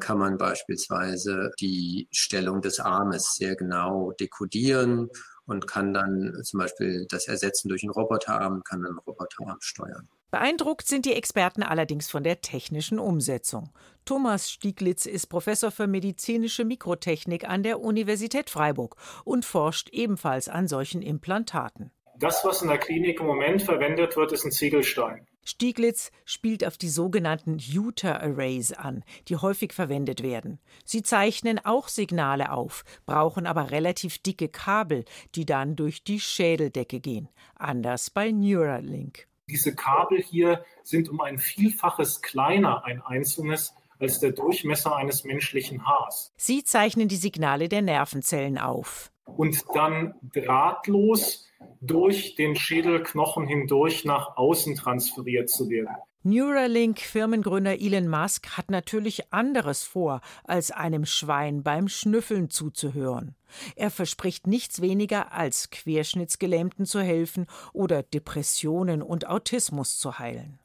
kann 0.00 0.18
man 0.18 0.38
beispielsweise 0.38 1.50
die 1.60 2.08
Stellung 2.10 2.60
des 2.60 2.80
Armes 2.80 3.34
sehr 3.34 3.56
genau 3.56 4.12
dekodieren 4.12 5.08
und 5.46 5.66
kann 5.66 5.94
dann 5.94 6.32
zum 6.42 6.60
Beispiel 6.60 7.06
das 7.08 7.28
ersetzen 7.28 7.68
durch 7.68 7.82
einen 7.82 7.92
Roboterarm, 7.92 8.62
kann 8.64 8.84
einen 8.84 8.98
Roboterarm 8.98 9.58
steuern. 9.60 10.08
Beeindruckt 10.30 10.88
sind 10.88 11.06
die 11.06 11.14
Experten 11.14 11.62
allerdings 11.62 12.10
von 12.10 12.24
der 12.24 12.40
technischen 12.40 12.98
Umsetzung. 12.98 13.70
Thomas 14.04 14.50
Stieglitz 14.50 15.06
ist 15.06 15.28
Professor 15.28 15.70
für 15.70 15.86
medizinische 15.86 16.64
Mikrotechnik 16.64 17.48
an 17.48 17.62
der 17.62 17.80
Universität 17.80 18.50
Freiburg 18.50 18.96
und 19.24 19.44
forscht 19.44 19.88
ebenfalls 19.90 20.48
an 20.48 20.66
solchen 20.66 21.00
Implantaten. 21.00 21.92
Das, 22.18 22.44
was 22.44 22.62
in 22.62 22.68
der 22.68 22.78
Klinik 22.78 23.20
im 23.20 23.26
Moment 23.26 23.62
verwendet 23.62 24.16
wird, 24.16 24.32
ist 24.32 24.44
ein 24.44 24.52
Ziegelstein. 24.52 25.26
Stieglitz 25.44 26.10
spielt 26.24 26.66
auf 26.66 26.76
die 26.76 26.88
sogenannten 26.88 27.58
Uter 27.76 28.20
Arrays 28.20 28.72
an, 28.72 29.04
die 29.28 29.36
häufig 29.36 29.72
verwendet 29.72 30.22
werden. 30.22 30.58
Sie 30.84 31.02
zeichnen 31.02 31.60
auch 31.64 31.88
Signale 31.88 32.50
auf, 32.50 32.84
brauchen 33.06 33.46
aber 33.46 33.70
relativ 33.70 34.18
dicke 34.18 34.48
Kabel, 34.48 35.04
die 35.34 35.46
dann 35.46 35.76
durch 35.76 36.02
die 36.02 36.18
Schädeldecke 36.18 37.00
gehen. 37.00 37.28
Anders 37.54 38.10
bei 38.10 38.32
Neuralink. 38.32 39.28
Diese 39.48 39.74
Kabel 39.74 40.20
hier 40.20 40.64
sind 40.82 41.08
um 41.08 41.20
ein 41.20 41.38
Vielfaches 41.38 42.22
kleiner, 42.22 42.84
ein 42.84 43.00
einzelnes, 43.00 43.72
als 44.00 44.18
der 44.18 44.32
Durchmesser 44.32 44.96
eines 44.96 45.22
menschlichen 45.22 45.86
Haars. 45.86 46.32
Sie 46.36 46.64
zeichnen 46.64 47.06
die 47.06 47.16
Signale 47.16 47.68
der 47.68 47.82
Nervenzellen 47.82 48.58
auf. 48.58 49.12
Und 49.26 49.64
dann 49.74 50.14
drahtlos 50.32 51.46
durch 51.80 52.34
den 52.36 52.56
Schädelknochen 52.56 53.46
hindurch 53.46 54.04
nach 54.04 54.36
außen 54.36 54.76
transferiert 54.76 55.50
zu 55.50 55.68
werden. 55.68 55.94
Neuralink-Firmengründer 56.26 57.80
Elon 57.80 58.08
Musk 58.08 58.56
hat 58.56 58.68
natürlich 58.68 59.32
anderes 59.32 59.84
vor, 59.84 60.20
als 60.42 60.72
einem 60.72 61.06
Schwein 61.06 61.62
beim 61.62 61.86
Schnüffeln 61.86 62.50
zuzuhören. 62.50 63.36
Er 63.76 63.92
verspricht 63.92 64.48
nichts 64.48 64.80
weniger, 64.80 65.32
als 65.32 65.70
Querschnittsgelähmten 65.70 66.84
zu 66.84 67.00
helfen 67.00 67.46
oder 67.72 68.02
Depressionen 68.02 69.02
und 69.02 69.28
Autismus 69.28 70.00
zu 70.00 70.18
heilen. 70.18 70.58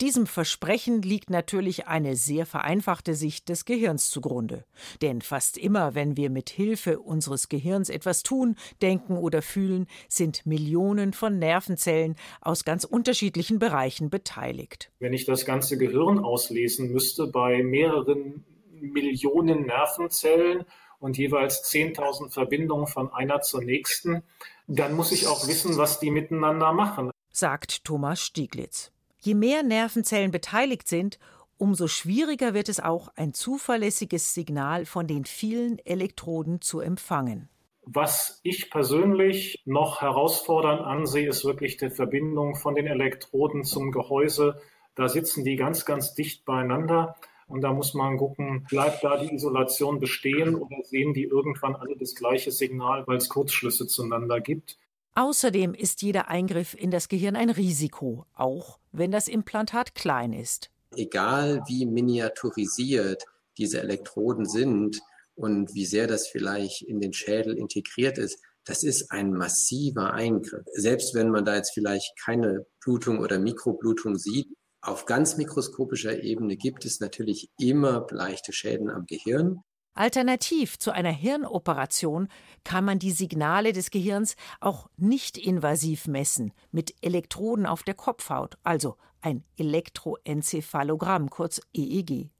Diesem 0.00 0.26
Versprechen 0.26 1.02
liegt 1.02 1.30
natürlich 1.30 1.86
eine 1.86 2.16
sehr 2.16 2.46
vereinfachte 2.46 3.14
Sicht 3.14 3.48
des 3.48 3.64
Gehirns 3.64 4.10
zugrunde. 4.10 4.64
Denn 5.00 5.20
fast 5.20 5.58
immer, 5.58 5.94
wenn 5.94 6.16
wir 6.16 6.30
mit 6.30 6.50
Hilfe 6.50 7.00
unseres 7.00 7.48
Gehirns 7.48 7.88
etwas 7.88 8.22
tun, 8.22 8.56
denken 8.80 9.16
oder 9.16 9.42
fühlen, 9.42 9.86
sind 10.08 10.46
Millionen 10.46 11.12
von 11.12 11.38
Nervenzellen 11.38 12.16
aus 12.40 12.64
ganz 12.64 12.84
unterschiedlichen 12.84 13.58
Bereichen 13.58 14.10
beteiligt. 14.10 14.90
Wenn 14.98 15.12
ich 15.12 15.24
das 15.24 15.44
ganze 15.44 15.78
Gehirn 15.78 16.18
auslesen 16.18 16.92
müsste 16.92 17.26
bei 17.26 17.62
mehreren 17.62 18.44
Millionen 18.80 19.66
Nervenzellen 19.66 20.64
und 20.98 21.18
jeweils 21.18 21.64
10.000 21.70 22.30
Verbindungen 22.30 22.86
von 22.86 23.12
einer 23.12 23.40
zur 23.40 23.62
nächsten, 23.62 24.22
dann 24.66 24.94
muss 24.94 25.12
ich 25.12 25.26
auch 25.26 25.46
wissen, 25.46 25.76
was 25.76 26.00
die 26.00 26.10
miteinander 26.10 26.72
machen, 26.72 27.10
sagt 27.30 27.84
Thomas 27.84 28.20
Stieglitz. 28.20 28.92
Je 29.24 29.34
mehr 29.34 29.62
Nervenzellen 29.62 30.32
beteiligt 30.32 30.88
sind, 30.88 31.20
umso 31.56 31.86
schwieriger 31.86 32.54
wird 32.54 32.68
es 32.68 32.80
auch, 32.80 33.08
ein 33.14 33.34
zuverlässiges 33.34 34.34
Signal 34.34 34.84
von 34.84 35.06
den 35.06 35.24
vielen 35.24 35.78
Elektroden 35.78 36.60
zu 36.60 36.80
empfangen. 36.80 37.48
Was 37.84 38.40
ich 38.42 38.68
persönlich 38.68 39.62
noch 39.64 40.00
herausfordernd 40.00 40.80
ansehe, 40.80 41.28
ist 41.28 41.44
wirklich 41.44 41.76
die 41.76 41.90
Verbindung 41.90 42.56
von 42.56 42.74
den 42.74 42.88
Elektroden 42.88 43.62
zum 43.62 43.92
Gehäuse. 43.92 44.60
Da 44.96 45.08
sitzen 45.08 45.44
die 45.44 45.54
ganz, 45.54 45.84
ganz 45.84 46.14
dicht 46.14 46.44
beieinander. 46.44 47.14
Und 47.46 47.60
da 47.60 47.72
muss 47.72 47.94
man 47.94 48.16
gucken, 48.16 48.66
bleibt 48.68 49.04
da 49.04 49.16
die 49.18 49.32
Isolation 49.32 50.00
bestehen 50.00 50.56
oder 50.56 50.82
sehen 50.82 51.14
die 51.14 51.24
irgendwann 51.24 51.76
alle 51.76 51.96
das 51.96 52.16
gleiche 52.16 52.50
Signal, 52.50 53.06
weil 53.06 53.18
es 53.18 53.28
Kurzschlüsse 53.28 53.86
zueinander 53.86 54.40
gibt. 54.40 54.78
Außerdem 55.14 55.74
ist 55.74 56.02
jeder 56.02 56.28
Eingriff 56.28 56.74
in 56.74 56.90
das 56.90 57.08
Gehirn 57.08 57.36
ein 57.36 57.50
Risiko, 57.50 58.26
auch 58.34 58.80
wenn 58.92 59.10
das 59.10 59.28
Implantat 59.28 59.94
klein 59.94 60.32
ist. 60.32 60.70
Egal 60.94 61.62
wie 61.66 61.86
miniaturisiert 61.86 63.24
diese 63.58 63.80
Elektroden 63.80 64.46
sind 64.46 65.00
und 65.34 65.74
wie 65.74 65.86
sehr 65.86 66.06
das 66.06 66.28
vielleicht 66.28 66.82
in 66.82 67.00
den 67.00 67.12
Schädel 67.12 67.56
integriert 67.56 68.18
ist, 68.18 68.38
das 68.64 68.84
ist 68.84 69.10
ein 69.10 69.32
massiver 69.32 70.12
Eingriff. 70.12 70.64
Selbst 70.74 71.14
wenn 71.14 71.30
man 71.30 71.44
da 71.44 71.56
jetzt 71.56 71.72
vielleicht 71.72 72.12
keine 72.24 72.66
Blutung 72.84 73.18
oder 73.18 73.38
Mikroblutung 73.38 74.16
sieht, 74.16 74.48
auf 74.80 75.06
ganz 75.06 75.36
mikroskopischer 75.36 76.22
Ebene 76.22 76.56
gibt 76.56 76.84
es 76.84 77.00
natürlich 77.00 77.50
immer 77.58 78.06
leichte 78.10 78.52
Schäden 78.52 78.90
am 78.90 79.06
Gehirn. 79.06 79.62
Alternativ 79.94 80.78
zu 80.78 80.90
einer 80.90 81.10
Hirnoperation 81.10 82.28
kann 82.64 82.84
man 82.84 82.98
die 82.98 83.10
Signale 83.10 83.72
des 83.72 83.90
Gehirns 83.90 84.36
auch 84.60 84.88
nicht 84.96 85.36
invasiv 85.36 86.06
messen 86.06 86.52
mit 86.70 86.94
Elektroden 87.02 87.66
auf 87.66 87.82
der 87.82 87.94
Kopfhaut, 87.94 88.56
also 88.62 88.96
ein 89.20 89.44
Elektroenzephalogramm, 89.58 91.30
kurz 91.30 91.60
EEG. 91.74 92.30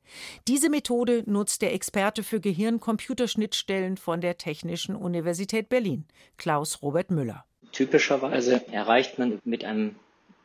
Diese 0.48 0.68
Methode 0.68 1.24
nutzt 1.26 1.62
der 1.62 1.72
Experte 1.74 2.22
für 2.22 2.40
Gehirn-Computerschnittstellen 2.40 3.96
von 3.96 4.20
der 4.20 4.38
Technischen 4.38 4.96
Universität 4.96 5.68
Berlin, 5.68 6.06
Klaus 6.38 6.82
Robert 6.82 7.10
Müller. 7.10 7.44
Typischerweise 7.72 8.66
erreicht 8.72 9.18
man 9.18 9.40
mit 9.44 9.64
einem 9.64 9.96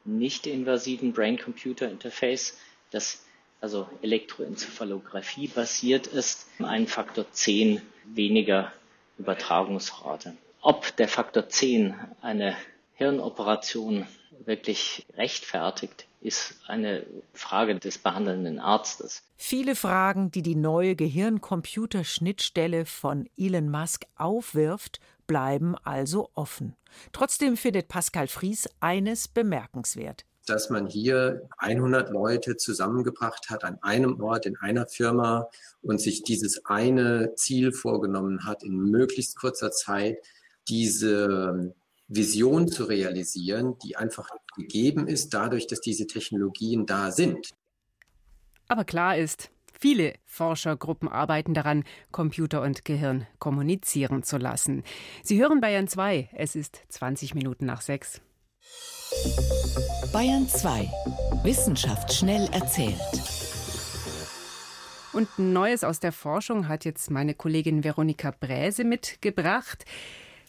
nicht 0.05 0.47
invasiven 0.47 1.13
Brain-Computer-Interface 1.13 2.57
das 2.91 3.25
also 3.61 3.87
Elektroenzephalographie 4.01 5.47
basiert 5.47 6.07
ist, 6.07 6.47
ein 6.59 6.87
Faktor 6.87 7.25
10 7.31 7.81
weniger 8.05 8.71
Übertragungsrate. 9.17 10.35
Ob 10.61 10.95
der 10.97 11.07
Faktor 11.07 11.49
10 11.49 11.95
eine 12.21 12.55
Hirnoperation 12.95 14.07
wirklich 14.45 15.05
rechtfertigt, 15.15 16.07
ist 16.21 16.55
eine 16.67 17.05
Frage 17.33 17.75
des 17.75 17.97
behandelnden 17.97 18.59
Arztes. 18.59 19.23
Viele 19.37 19.75
Fragen, 19.75 20.31
die 20.31 20.41
die 20.41 20.55
neue 20.55 20.95
Gehirn-Computer-Schnittstelle 20.95 22.85
von 22.85 23.29
Elon 23.37 23.69
Musk 23.69 24.05
aufwirft, 24.15 24.99
bleiben 25.27 25.75
also 25.83 26.29
offen. 26.33 26.75
Trotzdem 27.11 27.57
findet 27.57 27.87
Pascal 27.87 28.27
Fries 28.27 28.67
eines 28.79 29.27
bemerkenswert 29.27 30.25
dass 30.49 30.69
man 30.69 30.87
hier 30.87 31.47
100 31.57 32.09
Leute 32.09 32.57
zusammengebracht 32.57 33.49
hat 33.49 33.63
an 33.63 33.77
einem 33.81 34.21
Ort, 34.21 34.45
in 34.45 34.57
einer 34.57 34.87
Firma 34.87 35.49
und 35.81 36.01
sich 36.01 36.23
dieses 36.23 36.65
eine 36.65 37.33
Ziel 37.35 37.71
vorgenommen 37.71 38.45
hat, 38.45 38.63
in 38.63 38.75
möglichst 38.75 39.37
kurzer 39.37 39.71
Zeit 39.71 40.17
diese 40.67 41.73
Vision 42.07 42.67
zu 42.67 42.85
realisieren, 42.85 43.77
die 43.83 43.95
einfach 43.95 44.29
gegeben 44.55 45.07
ist 45.07 45.33
dadurch, 45.33 45.67
dass 45.67 45.81
diese 45.81 46.07
Technologien 46.07 46.85
da 46.85 47.11
sind. 47.11 47.49
Aber 48.67 48.83
klar 48.83 49.17
ist, 49.17 49.49
Viele 49.79 50.15
Forschergruppen 50.25 51.07
arbeiten 51.07 51.53
daran, 51.53 51.83
Computer 52.11 52.63
und 52.63 52.83
Gehirn 52.83 53.27
kommunizieren 53.37 54.23
zu 54.23 54.37
lassen. 54.37 54.83
Sie 55.21 55.39
hören 55.39 55.61
Bayern 55.61 55.87
2. 55.87 56.29
Es 56.33 56.55
ist 56.55 56.81
20 56.89 57.35
Minuten 57.35 57.67
nach 57.67 57.81
6. 57.81 58.21
Bayern 60.11 60.47
2. 60.47 60.89
Wissenschaft 61.43 62.13
schnell 62.13 62.49
erzählt. 62.51 62.99
Und 65.13 65.27
Neues 65.39 65.83
aus 65.83 65.99
der 65.99 66.11
Forschung 66.11 66.67
hat 66.67 66.85
jetzt 66.85 67.09
meine 67.11 67.33
Kollegin 67.33 67.83
Veronika 67.83 68.31
Bräse 68.39 68.83
mitgebracht. 68.83 69.85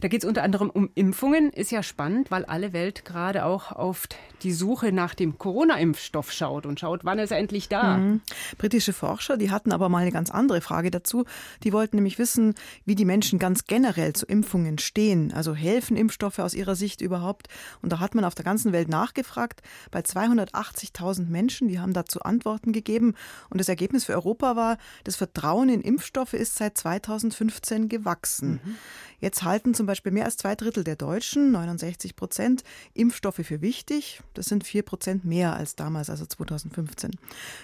Da 0.01 0.09
geht 0.09 0.23
es 0.23 0.29
unter 0.29 0.43
anderem 0.45 0.71
um 0.71 0.91
Impfungen. 0.95 1.51
Ist 1.51 1.73
ja 1.73 1.83
spannend, 1.83 2.31
weil 2.31 2.45
alle 2.45 2.73
Welt 2.73 3.05
gerade 3.05 3.45
auch 3.45 3.73
auf 3.73 4.07
die 4.43 4.53
Suche 4.53 4.93
nach 4.93 5.15
dem 5.15 5.39
Corona-Impfstoff 5.39 6.31
schaut 6.33 6.67
und 6.67 6.79
schaut, 6.79 7.05
wann 7.05 7.19
ist 7.19 7.33
er 7.33 7.39
endlich 7.39 7.69
da. 7.69 7.97
Mhm. 7.97 8.21
Britische 8.59 8.93
Forscher, 8.93 9.37
die 9.37 9.51
hatten 9.51 9.73
aber 9.73 9.89
mal 9.89 9.99
eine 9.99 10.13
ganz 10.13 10.31
andere 10.31 10.61
Frage 10.61 10.93
dazu. 10.93 11.25
Die 11.65 11.73
wollten 11.73 11.97
nämlich 11.97 12.19
wissen, 12.19 12.55
wie 12.85 12.95
die 12.95 13.05
Menschen 13.05 13.41
ganz 13.41 13.65
generell 13.65 14.13
zu 14.13 14.27
Impfungen 14.27 14.79
stehen. 14.79 15.33
Also 15.33 15.55
helfen 15.55 15.97
Impfstoffe 15.97 16.39
aus 16.39 16.55
ihrer 16.55 16.77
Sicht 16.77 17.01
überhaupt? 17.01 17.49
Und 17.83 17.93
da 17.93 17.99
hat 17.99 18.15
man 18.15 18.25
auf 18.25 18.37
der 18.37 18.45
ganzen 18.45 18.73
Welt 18.73 18.89
nachgefragt 18.89 19.63
bei 19.91 20.01
280.000 20.01 21.29
Menschen. 21.29 21.67
Die 21.67 21.81
haben 21.81 21.93
dazu 21.93 22.21
Antworten 22.21 22.73
gegeben. 22.73 23.15
Und 23.51 23.61
das 23.61 23.69
Ergebnis 23.69 24.05
für 24.05 24.15
Europa 24.15 24.55
war, 24.55 24.79
das 25.03 25.17
Vertrauen 25.17 25.69
in 25.69 25.81
Impfstoffe 25.81 26.35
ist 26.35 26.55
seit 26.55 26.79
2015 26.79 27.89
gewachsen. 27.89 28.61
Mhm. 28.65 28.77
Jetzt 29.21 29.43
halten 29.43 29.75
zum 29.75 29.88
Beispiel 29.89 30.13
mehr 30.13 30.25
als 30.25 30.37
zwei 30.37 30.55
Drittel 30.55 30.85
der 30.85 30.97
Deutschen, 30.97 31.51
69 31.51 32.15
Prozent, 32.15 32.63
Impfstoffe 32.95 33.41
für 33.43 33.61
wichtig. 33.61 34.21
Das 34.35 34.47
sind 34.47 34.65
vier 34.65 34.83
Prozent 34.83 35.25
mehr 35.25 35.57
als 35.57 35.75
damals, 35.75 36.11
also 36.11 36.25
2015. 36.25 37.11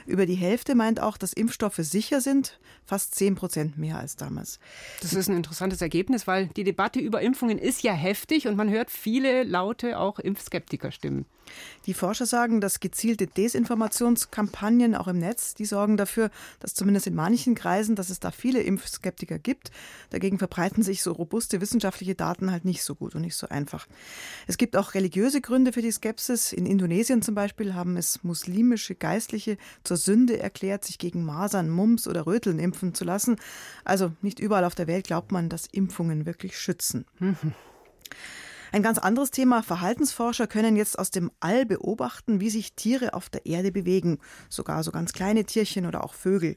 Über 0.06 0.26
die 0.26 0.34
Hälfte 0.34 0.74
meint 0.74 1.00
auch, 1.00 1.16
dass 1.16 1.32
Impfstoffe 1.32 1.76
sicher 1.76 2.20
sind, 2.20 2.58
fast 2.84 3.14
zehn 3.14 3.34
Prozent 3.34 3.78
mehr 3.78 3.98
als 3.98 4.16
damals. 4.16 4.58
Das 5.00 5.12
ist 5.12 5.28
ein 5.28 5.36
interessantes 5.36 5.80
Ergebnis, 5.80 6.26
weil 6.26 6.48
die 6.48 6.64
Debatte 6.64 6.98
über 6.98 7.22
Impfungen 7.22 7.58
ist 7.58 7.82
ja 7.82 7.92
heftig 7.92 8.48
und 8.48 8.56
man 8.56 8.70
hört 8.70 8.90
viele 8.90 9.44
laute, 9.44 9.98
auch 9.98 10.18
Impfskeptiker-Stimmen. 10.18 11.26
Die 11.86 11.94
Forscher 11.94 12.26
sagen, 12.26 12.60
dass 12.60 12.80
gezielte 12.80 13.26
Desinformationskampagnen 13.26 14.94
auch 14.94 15.08
im 15.08 15.18
Netz, 15.18 15.54
die 15.54 15.64
sorgen 15.64 15.96
dafür, 15.96 16.30
dass 16.60 16.74
zumindest 16.74 17.06
in 17.06 17.14
manchen 17.14 17.54
Kreisen, 17.54 17.94
dass 17.94 18.10
es 18.10 18.20
da 18.20 18.30
viele 18.30 18.62
Impfskeptiker 18.62 19.38
gibt. 19.38 19.70
Dagegen 20.10 20.38
verbreiten 20.38 20.82
sich 20.82 21.02
so 21.02 21.12
robuste 21.12 21.60
wissenschaftliche 21.60 22.14
Daten 22.14 22.50
halt 22.50 22.64
nicht 22.64 22.82
so 22.82 22.94
gut 22.94 23.14
und 23.14 23.22
nicht 23.22 23.36
so 23.36 23.48
einfach. 23.48 23.86
Es 24.46 24.56
gibt 24.56 24.76
auch 24.76 24.94
religiöse 24.94 25.40
Gründe 25.40 25.72
für 25.72 25.82
die 25.82 25.92
Skepsis. 25.92 26.52
In 26.52 26.66
Indonesien 26.66 27.22
zum 27.22 27.34
Beispiel 27.34 27.74
haben 27.74 27.96
es 27.96 28.22
muslimische 28.24 28.94
Geistliche 28.94 29.58
zur 29.82 29.96
Sünde 29.96 30.38
erklärt, 30.38 30.84
sich 30.84 30.98
gegen 30.98 31.24
Masern, 31.24 31.68
Mumps 31.68 32.08
oder 32.08 32.26
Röteln 32.26 32.58
impfen 32.58 32.94
zu 32.94 33.04
lassen. 33.04 33.36
Also 33.84 34.12
nicht 34.22 34.38
überall 34.38 34.64
auf 34.64 34.74
der 34.74 34.86
Welt 34.86 35.06
glaubt 35.06 35.32
man, 35.32 35.48
dass 35.48 35.66
Impfungen 35.66 36.26
wirklich 36.26 36.58
schützen. 36.58 37.04
Mhm. 37.18 37.54
Ein 38.74 38.82
ganz 38.82 38.98
anderes 38.98 39.30
Thema. 39.30 39.62
Verhaltensforscher 39.62 40.48
können 40.48 40.74
jetzt 40.74 40.98
aus 40.98 41.12
dem 41.12 41.30
All 41.38 41.64
beobachten, 41.64 42.40
wie 42.40 42.50
sich 42.50 42.74
Tiere 42.74 43.14
auf 43.14 43.30
der 43.30 43.46
Erde 43.46 43.70
bewegen. 43.70 44.18
Sogar 44.48 44.82
so 44.82 44.90
ganz 44.90 45.12
kleine 45.12 45.44
Tierchen 45.44 45.86
oder 45.86 46.02
auch 46.02 46.12
Vögel. 46.12 46.56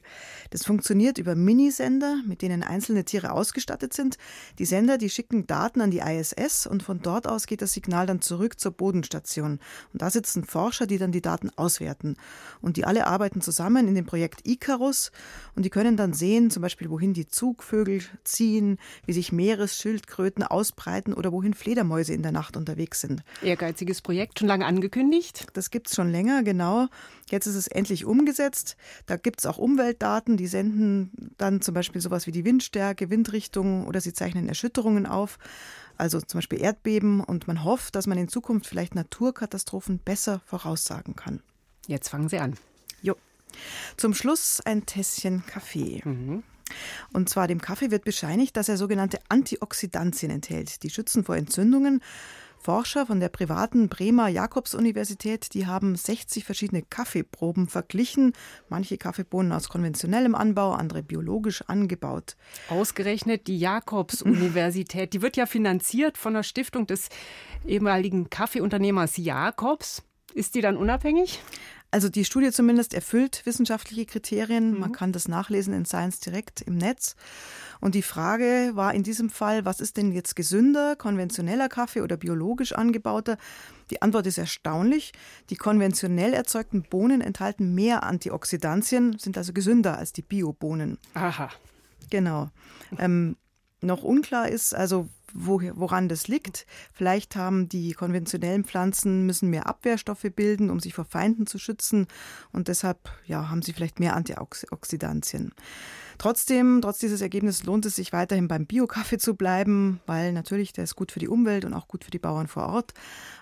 Das 0.50 0.64
funktioniert 0.64 1.18
über 1.18 1.36
Minisender, 1.36 2.16
mit 2.26 2.42
denen 2.42 2.64
einzelne 2.64 3.04
Tiere 3.04 3.30
ausgestattet 3.30 3.92
sind. 3.92 4.18
Die 4.58 4.64
Sender, 4.64 4.98
die 4.98 5.10
schicken 5.10 5.46
Daten 5.46 5.80
an 5.80 5.92
die 5.92 6.00
ISS 6.00 6.66
und 6.66 6.82
von 6.82 6.98
dort 7.02 7.28
aus 7.28 7.46
geht 7.46 7.62
das 7.62 7.72
Signal 7.72 8.06
dann 8.06 8.20
zurück 8.20 8.58
zur 8.58 8.72
Bodenstation. 8.72 9.60
Und 9.92 10.02
da 10.02 10.10
sitzen 10.10 10.42
Forscher, 10.42 10.88
die 10.88 10.98
dann 10.98 11.12
die 11.12 11.22
Daten 11.22 11.50
auswerten. 11.54 12.16
Und 12.60 12.78
die 12.78 12.84
alle 12.84 13.06
arbeiten 13.06 13.42
zusammen 13.42 13.86
in 13.86 13.94
dem 13.94 14.06
Projekt 14.06 14.40
Icarus 14.44 15.12
und 15.54 15.64
die 15.64 15.70
können 15.70 15.96
dann 15.96 16.14
sehen, 16.14 16.50
zum 16.50 16.62
Beispiel, 16.62 16.90
wohin 16.90 17.14
die 17.14 17.28
Zugvögel 17.28 18.02
ziehen, 18.24 18.78
wie 19.06 19.12
sich 19.12 19.30
Meeresschildkröten 19.30 20.42
ausbreiten 20.42 21.14
oder 21.14 21.30
wohin 21.30 21.54
Fledermäuse 21.54 22.07
sie 22.08 22.14
in 22.14 22.22
der 22.22 22.32
Nacht 22.32 22.56
unterwegs 22.56 23.00
sind. 23.00 23.22
Ehrgeiziges 23.42 24.02
Projekt, 24.02 24.40
schon 24.40 24.48
lange 24.48 24.66
angekündigt? 24.66 25.46
Das 25.52 25.70
gibt 25.70 25.88
es 25.88 25.94
schon 25.94 26.10
länger, 26.10 26.42
genau. 26.42 26.88
Jetzt 27.30 27.46
ist 27.46 27.54
es 27.54 27.68
endlich 27.68 28.04
umgesetzt. 28.04 28.76
Da 29.06 29.16
gibt 29.16 29.38
es 29.38 29.46
auch 29.46 29.58
Umweltdaten, 29.58 30.36
die 30.36 30.48
senden 30.48 31.32
dann 31.38 31.60
zum 31.60 31.74
Beispiel 31.74 32.00
sowas 32.00 32.26
wie 32.26 32.32
die 32.32 32.44
Windstärke, 32.44 33.10
Windrichtung 33.10 33.86
oder 33.86 34.00
sie 34.00 34.12
zeichnen 34.12 34.48
Erschütterungen 34.48 35.06
auf. 35.06 35.38
Also 35.96 36.20
zum 36.20 36.38
Beispiel 36.38 36.60
Erdbeben 36.60 37.20
und 37.20 37.46
man 37.48 37.64
hofft, 37.64 37.94
dass 37.94 38.06
man 38.06 38.18
in 38.18 38.28
Zukunft 38.28 38.66
vielleicht 38.66 38.94
Naturkatastrophen 38.94 39.98
besser 39.98 40.40
voraussagen 40.44 41.16
kann. 41.16 41.40
Jetzt 41.86 42.08
fangen 42.08 42.28
Sie 42.28 42.38
an. 42.38 42.56
Jo. 43.02 43.16
Zum 43.96 44.14
Schluss 44.14 44.60
ein 44.60 44.86
Tässchen 44.86 45.44
Kaffee. 45.46 46.02
Mhm. 46.04 46.42
Und 47.12 47.28
zwar 47.28 47.48
dem 47.48 47.60
Kaffee 47.60 47.90
wird 47.90 48.04
bescheinigt, 48.04 48.56
dass 48.56 48.68
er 48.68 48.76
sogenannte 48.76 49.18
Antioxidantien 49.28 50.30
enthält. 50.30 50.82
Die 50.82 50.90
schützen 50.90 51.24
vor 51.24 51.36
Entzündungen. 51.36 52.00
Forscher 52.60 53.06
von 53.06 53.20
der 53.20 53.28
privaten 53.28 53.88
Bremer 53.88 54.28
Jakobs-Universität, 54.28 55.54
die 55.54 55.66
haben 55.66 55.94
60 55.94 56.44
verschiedene 56.44 56.82
Kaffeeproben 56.82 57.68
verglichen. 57.68 58.32
Manche 58.68 58.98
Kaffeebohnen 58.98 59.52
aus 59.52 59.68
konventionellem 59.68 60.34
Anbau, 60.34 60.72
andere 60.72 61.02
biologisch 61.02 61.62
angebaut. 61.62 62.36
Ausgerechnet 62.68 63.46
die 63.46 63.58
Jakobs-Universität, 63.58 65.12
die 65.12 65.22
wird 65.22 65.36
ja 65.36 65.46
finanziert 65.46 66.18
von 66.18 66.34
der 66.34 66.42
Stiftung 66.42 66.86
des 66.86 67.08
ehemaligen 67.64 68.28
Kaffeeunternehmers 68.28 69.16
Jakobs. 69.16 70.02
Ist 70.34 70.54
die 70.54 70.60
dann 70.60 70.76
unabhängig? 70.76 71.40
Also 71.90 72.10
die 72.10 72.24
Studie 72.24 72.50
zumindest 72.50 72.92
erfüllt 72.92 73.42
wissenschaftliche 73.46 74.04
Kriterien. 74.04 74.72
Mhm. 74.72 74.80
Man 74.80 74.92
kann 74.92 75.12
das 75.12 75.26
nachlesen 75.26 75.72
in 75.72 75.86
Science 75.86 76.20
Direct 76.20 76.60
im 76.60 76.76
Netz. 76.76 77.16
Und 77.80 77.94
die 77.94 78.02
Frage 78.02 78.72
war 78.74 78.92
in 78.92 79.02
diesem 79.02 79.30
Fall, 79.30 79.64
was 79.64 79.80
ist 79.80 79.96
denn 79.96 80.12
jetzt 80.12 80.36
gesünder, 80.36 80.96
konventioneller 80.96 81.68
Kaffee 81.68 82.02
oder 82.02 82.16
biologisch 82.16 82.72
angebauter? 82.72 83.38
Die 83.90 84.02
Antwort 84.02 84.26
ist 84.26 84.36
erstaunlich. 84.36 85.12
Die 85.48 85.56
konventionell 85.56 86.34
erzeugten 86.34 86.82
Bohnen 86.82 87.20
enthalten 87.20 87.74
mehr 87.74 88.02
Antioxidantien, 88.02 89.18
sind 89.18 89.38
also 89.38 89.52
gesünder 89.52 89.96
als 89.96 90.12
die 90.12 90.22
Biobohnen. 90.22 90.98
Aha. 91.14 91.50
Genau. 92.10 92.50
Ähm, 92.98 93.36
noch 93.80 94.02
unklar 94.02 94.48
ist 94.48 94.74
also, 94.74 95.08
wo, 95.32 95.60
woran 95.74 96.08
das 96.08 96.28
liegt. 96.28 96.66
Vielleicht 96.92 97.36
haben 97.36 97.68
die 97.68 97.92
konventionellen 97.92 98.64
Pflanzen 98.64 99.26
müssen 99.26 99.50
mehr 99.50 99.66
Abwehrstoffe 99.66 100.26
bilden, 100.34 100.70
um 100.70 100.80
sich 100.80 100.94
vor 100.94 101.04
Feinden 101.04 101.46
zu 101.46 101.58
schützen 101.58 102.06
und 102.52 102.68
deshalb 102.68 103.10
ja, 103.26 103.48
haben 103.50 103.62
sie 103.62 103.72
vielleicht 103.72 104.00
mehr 104.00 104.16
Antioxidantien. 104.16 105.52
Trotzdem, 106.18 106.80
trotz 106.82 106.98
dieses 106.98 107.20
Ergebnisses 107.20 107.64
lohnt 107.64 107.86
es 107.86 107.94
sich 107.94 108.12
weiterhin 108.12 108.48
beim 108.48 108.66
Bio-Kaffee 108.66 109.18
zu 109.18 109.36
bleiben, 109.36 110.00
weil 110.06 110.32
natürlich 110.32 110.72
der 110.72 110.82
ist 110.82 110.96
gut 110.96 111.12
für 111.12 111.20
die 111.20 111.28
Umwelt 111.28 111.64
und 111.64 111.74
auch 111.74 111.86
gut 111.86 112.04
für 112.04 112.10
die 112.10 112.18
Bauern 112.18 112.48
vor 112.48 112.66
Ort. 112.66 112.92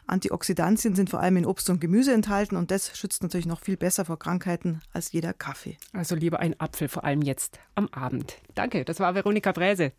Antioxidantien 0.07 0.94
sind 0.94 1.09
vor 1.09 1.20
allem 1.20 1.38
in 1.38 1.46
Obst 1.46 1.70
und 1.70 1.81
Gemüse 1.81 2.12
enthalten 2.12 2.55
und 2.55 2.70
das 2.70 2.96
schützt 2.96 3.22
natürlich 3.22 3.46
noch 3.46 3.61
viel 3.61 3.79
besser 3.79 4.05
vor 4.05 4.18
Krankheiten 4.18 4.83
als 4.92 5.11
jeder 5.12 5.33
Kaffee. 5.33 5.79
Also 5.94 6.14
lieber 6.14 6.40
ein 6.40 6.61
Apfel, 6.61 6.88
vor 6.88 7.05
allem 7.05 7.22
jetzt 7.22 7.59
am 7.75 7.88
Abend. 7.88 8.37
Danke, 8.55 8.85
das 8.85 9.01
war 9.01 9.14
Veronika 9.14 9.53
Bräse. 9.53 9.92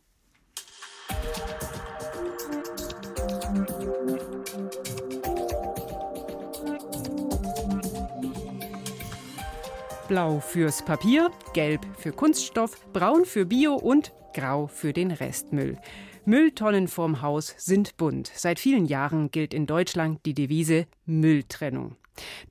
Blau 10.08 10.40
fürs 10.40 10.86
Papier, 10.86 11.32
Gelb 11.54 11.86
für 11.98 12.14
Kunststoff, 12.14 12.86
Braun 12.94 13.26
für 13.26 13.46
Bio 13.46 13.76
und 13.76 14.14
Grau 14.34 14.68
für 14.68 14.94
den 14.94 15.12
Restmüll. 15.12 15.78
Mülltonnen 16.24 16.88
vorm 16.88 17.22
Haus 17.22 17.54
sind 17.58 17.98
bunt. 17.98 18.32
Seit 18.34 18.58
vielen 18.58 18.86
Jahren 18.86 19.32
gilt 19.32 19.54
in 19.54 19.66
Deutschland 19.66 20.26
die 20.26 20.34
Devise 20.34 20.88
Mülltrennung. 21.06 21.98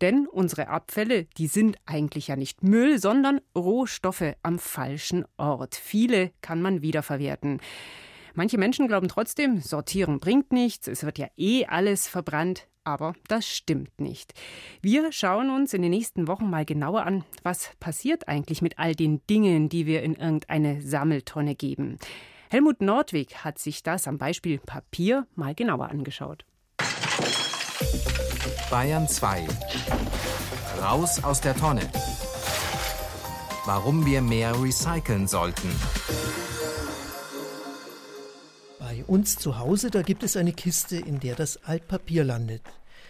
Denn 0.03 0.27
unsere 0.27 0.69
Abfälle, 0.69 1.25
die 1.39 1.47
sind 1.47 1.79
eigentlich 1.87 2.29
ja 2.29 2.37
nicht 2.37 2.63
Müll, 2.63 2.99
sondern 2.99 3.41
Rohstoffe 3.57 4.35
am 4.43 4.59
falschen 4.59 5.25
Ort. 5.39 5.77
Viele 5.77 6.33
kann 6.43 6.61
man 6.61 6.83
wiederverwerten. 6.83 7.61
Manche 8.35 8.59
Menschen 8.59 8.87
glauben 8.87 9.09
trotzdem, 9.09 9.63
sortieren 9.63 10.21
bringt 10.21 10.53
nichts, 10.53 10.89
es 10.89 11.05
wird 11.05 11.17
ja 11.19 11.29
eh 11.39 11.65
alles 11.65 12.07
verbrannt. 12.07 12.69
Aber 12.87 13.15
das 13.27 13.49
stimmt 13.49 14.01
nicht. 14.01 14.33
Wir 14.81 15.11
schauen 15.11 15.51
uns 15.51 15.75
in 15.75 15.83
den 15.83 15.91
nächsten 15.91 16.29
Wochen 16.29 16.49
mal 16.49 16.65
genauer 16.65 17.05
an, 17.05 17.25
was 17.43 17.71
passiert 17.81 18.29
eigentlich 18.29 18.63
mit 18.63 18.79
all 18.79 18.95
den 18.95 19.27
Dingen, 19.27 19.69
die 19.69 19.87
wir 19.87 20.05
in 20.05 20.15
irgendeine 20.15 20.81
Sammeltonne 20.81 21.57
geben. 21.57 21.99
Helmut 22.49 22.81
Nordwig 22.83 23.39
hat 23.45 23.59
sich 23.59 23.83
das 23.83 24.07
am 24.07 24.19
Beispiel 24.19 24.59
Papier 24.59 25.27
mal 25.35 25.53
genauer 25.53 25.91
angeschaut. 25.91 26.45
Bayern 28.71 29.09
2. 29.09 29.49
Raus 30.81 31.25
aus 31.25 31.41
der 31.41 31.57
Tonne. 31.57 31.91
Warum 33.65 34.07
wir 34.07 34.23
mehr 34.23 34.55
recyceln 34.63 35.27
sollten. 35.27 35.69
Uns 39.09 39.37
zu 39.37 39.59
Hause, 39.59 39.91
da 39.91 40.03
gibt 40.03 40.23
es 40.23 40.37
eine 40.37 40.53
Kiste, 40.53 40.97
in 40.97 41.21
der 41.21 41.35
das 41.35 41.65
Altpapier 41.65 42.25
landet. 42.25 42.63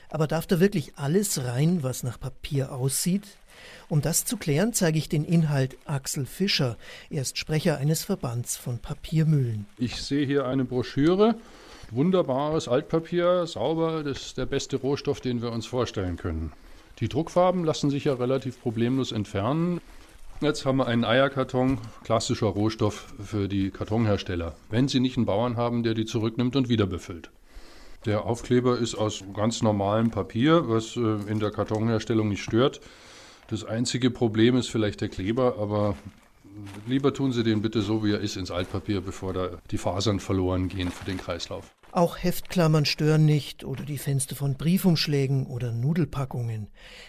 Aber 0.09 0.27
darf 0.27 0.47
da 0.47 0.61
wirklich 0.61 0.93
alles 0.97 1.45
rein, 1.45 1.83
was 1.83 2.03
nach 2.03 2.21
Papier 2.21 2.73
aussieht? 2.73 3.25
Um 3.89 4.03
das 4.03 4.25
zu 4.25 4.37
klären, 4.37 4.73
zeige 4.73 4.99
ich 4.99 5.09
den 5.09 5.25
Inhalt 5.25 5.77
Axel 5.85 6.27
Fischer. 6.27 6.77
Er 7.11 7.23
ist 7.23 7.39
Sprecher 7.39 7.79
eines 7.79 8.05
Verbands 8.05 8.57
von 8.57 8.79
Papiermühlen. 8.79 9.67
Ich 9.79 9.97
sehe 10.03 10.27
hier 10.27 10.47
eine 10.47 10.65
Broschüre. 10.65 11.37
Wunderbares 11.91 12.69
Altpapier, 12.69 13.47
sauber, 13.47 14.03
das 14.03 14.19
ist 14.19 14.39
der 14.39 14.47
beste 14.47 14.77
Rohstoff, 14.77 15.21
den 15.21 15.41
wir 15.41 15.53
uns 15.53 15.67
vorstellen 15.67 16.17
können. 16.17 16.53
Die 16.99 17.09
Druckfarben 17.09 17.65
lassen 17.65 17.91
sich 17.91 18.05
ja 18.05 18.15
relativ 18.15 18.61
problemlos 18.61 19.13
entfernen. 19.13 19.81
Jetzt 20.43 20.67
haben 20.67 20.77
wir 20.77 20.87
einen 20.87 21.05
Eierkarton, 21.05 21.79
klassischer 22.05 22.49
Rohstoff 22.49 23.15
für 23.25 23.49
die 23.49 23.71
Kartonhersteller. 23.71 24.55
Wenn 24.69 24.87
sie 24.87 25.01
nicht 25.01 25.17
einen 25.17 25.25
Bauern 25.25 25.57
haben, 25.57 25.83
der 25.83 25.95
die 25.95 26.05
zurücknimmt 26.05 26.57
und 26.57 26.69
wieder 26.69 26.87
befüllt. 26.87 27.31
Der 28.05 28.27
Aufkleber 28.27 28.77
ist 28.77 28.95
aus 28.97 29.25
ganz 29.35 29.63
normalem 29.63 30.11
Papier, 30.11 30.69
was 30.69 30.95
äh, 30.97 31.01
in 31.01 31.41
der 31.41 31.51
Kartonherstellung 31.53 32.29
nicht 32.29 32.43
stört. 32.43 32.83
Das 33.49 33.65
einzige 33.65 34.11
Problem 34.11 34.59
ist 34.59 34.69
vielleicht 34.69 35.01
der 35.01 35.09
Kleber, 35.09 35.57
aber 35.59 35.97
lieber 36.87 37.15
tun 37.15 37.33
Sie 37.33 37.43
den 37.43 37.63
bitte 37.63 37.81
so, 37.81 38.05
wie 38.05 38.13
er 38.13 38.21
ist, 38.21 38.37
ins 38.37 38.51
Altpapier, 38.51 39.01
bevor 39.01 39.33
da 39.33 39.49
die 39.71 39.79
Fasern 39.79 40.21
verloren 40.21 40.69
gehen 40.69 40.91
für 40.91 41.07
den 41.07 41.17
Kreislauf. 41.17 41.71
Auch 41.93 42.19
Heftklammern 42.19 42.85
stören 42.85 43.25
nicht 43.25 43.65
oder 43.65 43.85
die 43.85 43.99
Fenster 43.99 44.37
von 44.37 44.55
Briefumschlägen 44.55 45.47
oder 45.47 45.73
Nudelpackungen. 45.73 46.69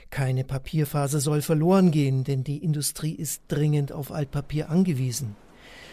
Keine 0.09 0.43
Papierfaser 0.43 1.19
soll 1.19 1.41
verloren 1.41 1.91
gehen, 1.91 2.23
denn 2.23 2.43
die 2.43 2.63
Industrie 2.63 3.13
ist 3.13 3.43
dringend 3.47 3.91
auf 3.91 4.11
Altpapier 4.11 4.69
angewiesen. 4.69 5.35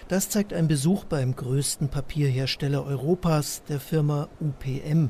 Das 0.09 0.29
zeigt 0.29 0.53
ein 0.53 0.69
Besuch 0.69 1.05
beim 1.05 1.35
größten 1.35 1.89
Papierhersteller 1.89 2.85
Europas, 2.85 3.63
der 3.65 3.81
Firma 3.81 4.29
UPM. 4.39 5.09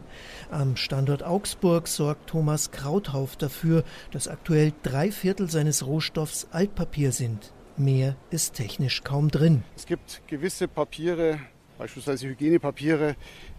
Am 0.51 0.77
Standort 0.77 1.25
Augsburg 1.25 1.89
sorgt 1.89 2.29
Thomas 2.29 2.71
Krauthauf 2.71 3.35
dafür, 3.37 3.83
dass 4.13 4.29
aktuell 4.29 4.73
drei 4.85 5.11
Viertel 5.11 5.51
seines 5.51 5.85
Rohstoffs 5.85 6.47
Altpapier 6.53 7.11
sind. 7.11 7.53
Mehr 7.77 8.17
ist 8.31 8.55
technisch 8.55 9.03
kaum 9.03 9.33
drin. 9.33 9.65
Es 9.75 9.87
gibt 9.87 10.23
gewisse 10.29 10.69
Papiere, 10.69 11.41
beispielsweise 11.79 12.29
Hygienepapiere, 12.29 13.17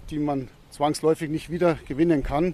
die 0.09 0.19
man 0.19 0.49
zwangsläufig 0.69 1.29
nicht 1.29 1.49
wieder 1.49 1.77
gewinnen 1.87 2.23
kann. 2.23 2.53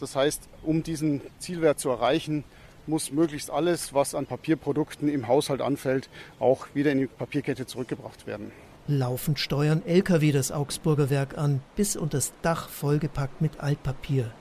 Das 0.00 0.16
heißt, 0.16 0.48
um 0.62 0.82
diesen 0.82 1.20
Zielwert 1.38 1.78
zu 1.78 1.90
erreichen, 1.90 2.44
muss 2.86 3.12
möglichst 3.12 3.50
alles, 3.50 3.94
was 3.94 4.14
an 4.14 4.26
Papierprodukten 4.26 5.08
im 5.08 5.28
Haushalt 5.28 5.60
anfällt, 5.60 6.08
auch 6.40 6.66
wieder 6.74 6.90
in 6.90 6.98
die 6.98 7.06
Papierkette 7.06 7.66
zurückgebracht 7.66 8.26
werden. 8.26 8.50
Laufend 8.88 9.38
steuern 9.38 9.82
Lkw 9.86 10.32
das 10.32 10.50
Augsburger 10.50 11.08
Werk 11.08 11.38
an, 11.38 11.60
bis 11.76 11.96
unter 11.96 12.18
das 12.18 12.32
Dach 12.42 12.68
vollgepackt 12.68 13.40
mit 13.40 13.60
Altpapier. 13.60 14.32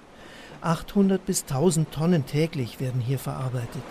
800 0.62 1.24
bis 1.24 1.44
1000 1.44 1.92
Tonnen 1.92 2.26
täglich 2.26 2.80
werden 2.80 3.02
hier 3.02 3.20
verarbeitet. 3.20 3.84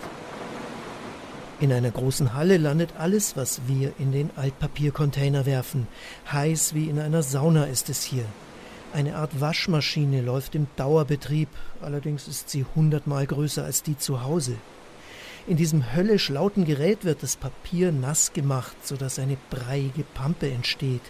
In 1.61 1.71
einer 1.71 1.91
großen 1.91 2.33
Halle 2.33 2.57
landet 2.57 2.95
alles, 2.97 3.37
was 3.37 3.61
wir 3.67 3.93
in 3.99 4.11
den 4.11 4.31
Altpapiercontainer 4.35 5.45
werfen. 5.45 5.87
Heiß 6.31 6.73
wie 6.73 6.89
in 6.89 6.97
einer 6.97 7.21
Sauna 7.21 7.65
ist 7.65 7.87
es 7.87 8.03
hier. 8.03 8.25
Eine 8.93 9.15
Art 9.15 9.39
Waschmaschine 9.39 10.21
läuft 10.21 10.55
im 10.55 10.65
Dauerbetrieb, 10.75 11.49
allerdings 11.79 12.27
ist 12.27 12.49
sie 12.49 12.65
hundertmal 12.75 13.27
größer 13.27 13.63
als 13.63 13.83
die 13.83 13.95
zu 13.95 14.23
Hause. 14.23 14.55
In 15.47 15.57
diesem 15.57 15.95
höllisch 15.95 16.29
lauten 16.29 16.65
Gerät 16.65 17.03
wird 17.03 17.23
das 17.23 17.35
Papier 17.35 17.91
nass 17.91 18.31
gemacht, 18.31 18.75
sodass 18.83 19.17
eine 19.17 19.37
breiige 19.49 20.03
Pampe 20.13 20.51
entsteht. 20.51 21.01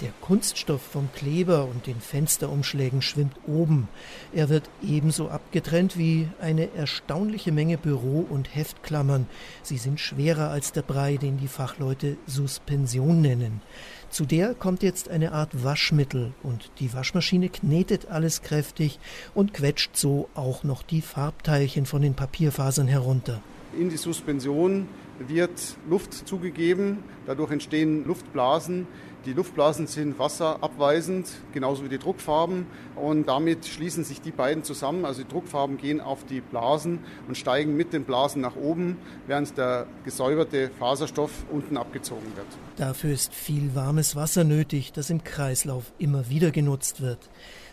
Der 0.00 0.12
Kunststoff 0.20 0.80
vom 0.80 1.08
Kleber 1.12 1.64
und 1.64 1.88
den 1.88 2.00
Fensterumschlägen 2.00 3.02
schwimmt 3.02 3.34
oben. 3.44 3.88
Er 4.32 4.48
wird 4.48 4.70
ebenso 4.84 5.28
abgetrennt 5.30 5.98
wie 5.98 6.28
eine 6.40 6.72
erstaunliche 6.76 7.50
Menge 7.50 7.76
Büro- 7.76 8.26
und 8.30 8.54
Heftklammern. 8.54 9.26
Sie 9.64 9.78
sind 9.78 9.98
schwerer 9.98 10.50
als 10.50 10.70
der 10.70 10.82
Brei, 10.82 11.16
den 11.16 11.38
die 11.38 11.48
Fachleute 11.48 12.16
Suspension 12.26 13.20
nennen. 13.20 13.62
Zu 14.10 14.26
der 14.26 14.54
kommt 14.54 14.84
jetzt 14.84 15.08
eine 15.08 15.32
Art 15.32 15.64
Waschmittel 15.64 16.34
und 16.44 16.70
die 16.78 16.94
Waschmaschine 16.94 17.48
knetet 17.48 18.06
alles 18.06 18.42
kräftig 18.42 19.00
und 19.34 19.54
quetscht 19.54 19.96
so 19.96 20.28
auch 20.34 20.62
noch 20.62 20.84
die 20.84 21.02
Farbteilchen 21.02 21.84
von 21.84 22.02
den 22.02 22.14
Papierfasern 22.14 22.86
herunter. 22.86 23.42
In 23.78 23.88
die 23.88 23.96
Suspension 23.96 24.88
wird 25.18 25.76
Luft 25.88 26.12
zugegeben, 26.12 26.98
dadurch 27.26 27.50
entstehen 27.50 28.04
Luftblasen. 28.06 28.86
Die 29.24 29.32
Luftblasen 29.32 29.86
sind 29.86 30.18
wasserabweisend, 30.18 31.28
genauso 31.52 31.84
wie 31.84 31.88
die 31.88 31.98
Druckfarben. 31.98 32.66
Und 32.96 33.28
damit 33.28 33.64
schließen 33.66 34.02
sich 34.02 34.20
die 34.20 34.32
beiden 34.32 34.64
zusammen. 34.64 35.04
Also 35.04 35.22
die 35.22 35.28
Druckfarben 35.28 35.78
gehen 35.78 36.00
auf 36.00 36.24
die 36.24 36.40
Blasen 36.40 36.98
und 37.28 37.38
steigen 37.38 37.76
mit 37.76 37.92
den 37.92 38.02
Blasen 38.02 38.42
nach 38.42 38.56
oben, 38.56 38.96
während 39.28 39.56
der 39.56 39.86
gesäuberte 40.04 40.70
Faserstoff 40.78 41.30
unten 41.52 41.76
abgezogen 41.76 42.34
wird. 42.34 42.48
Dafür 42.76 43.12
ist 43.12 43.32
viel 43.32 43.76
warmes 43.76 44.16
Wasser 44.16 44.42
nötig, 44.42 44.92
das 44.92 45.08
im 45.08 45.22
Kreislauf 45.22 45.92
immer 45.98 46.28
wieder 46.28 46.50
genutzt 46.50 47.00
wird. 47.00 47.30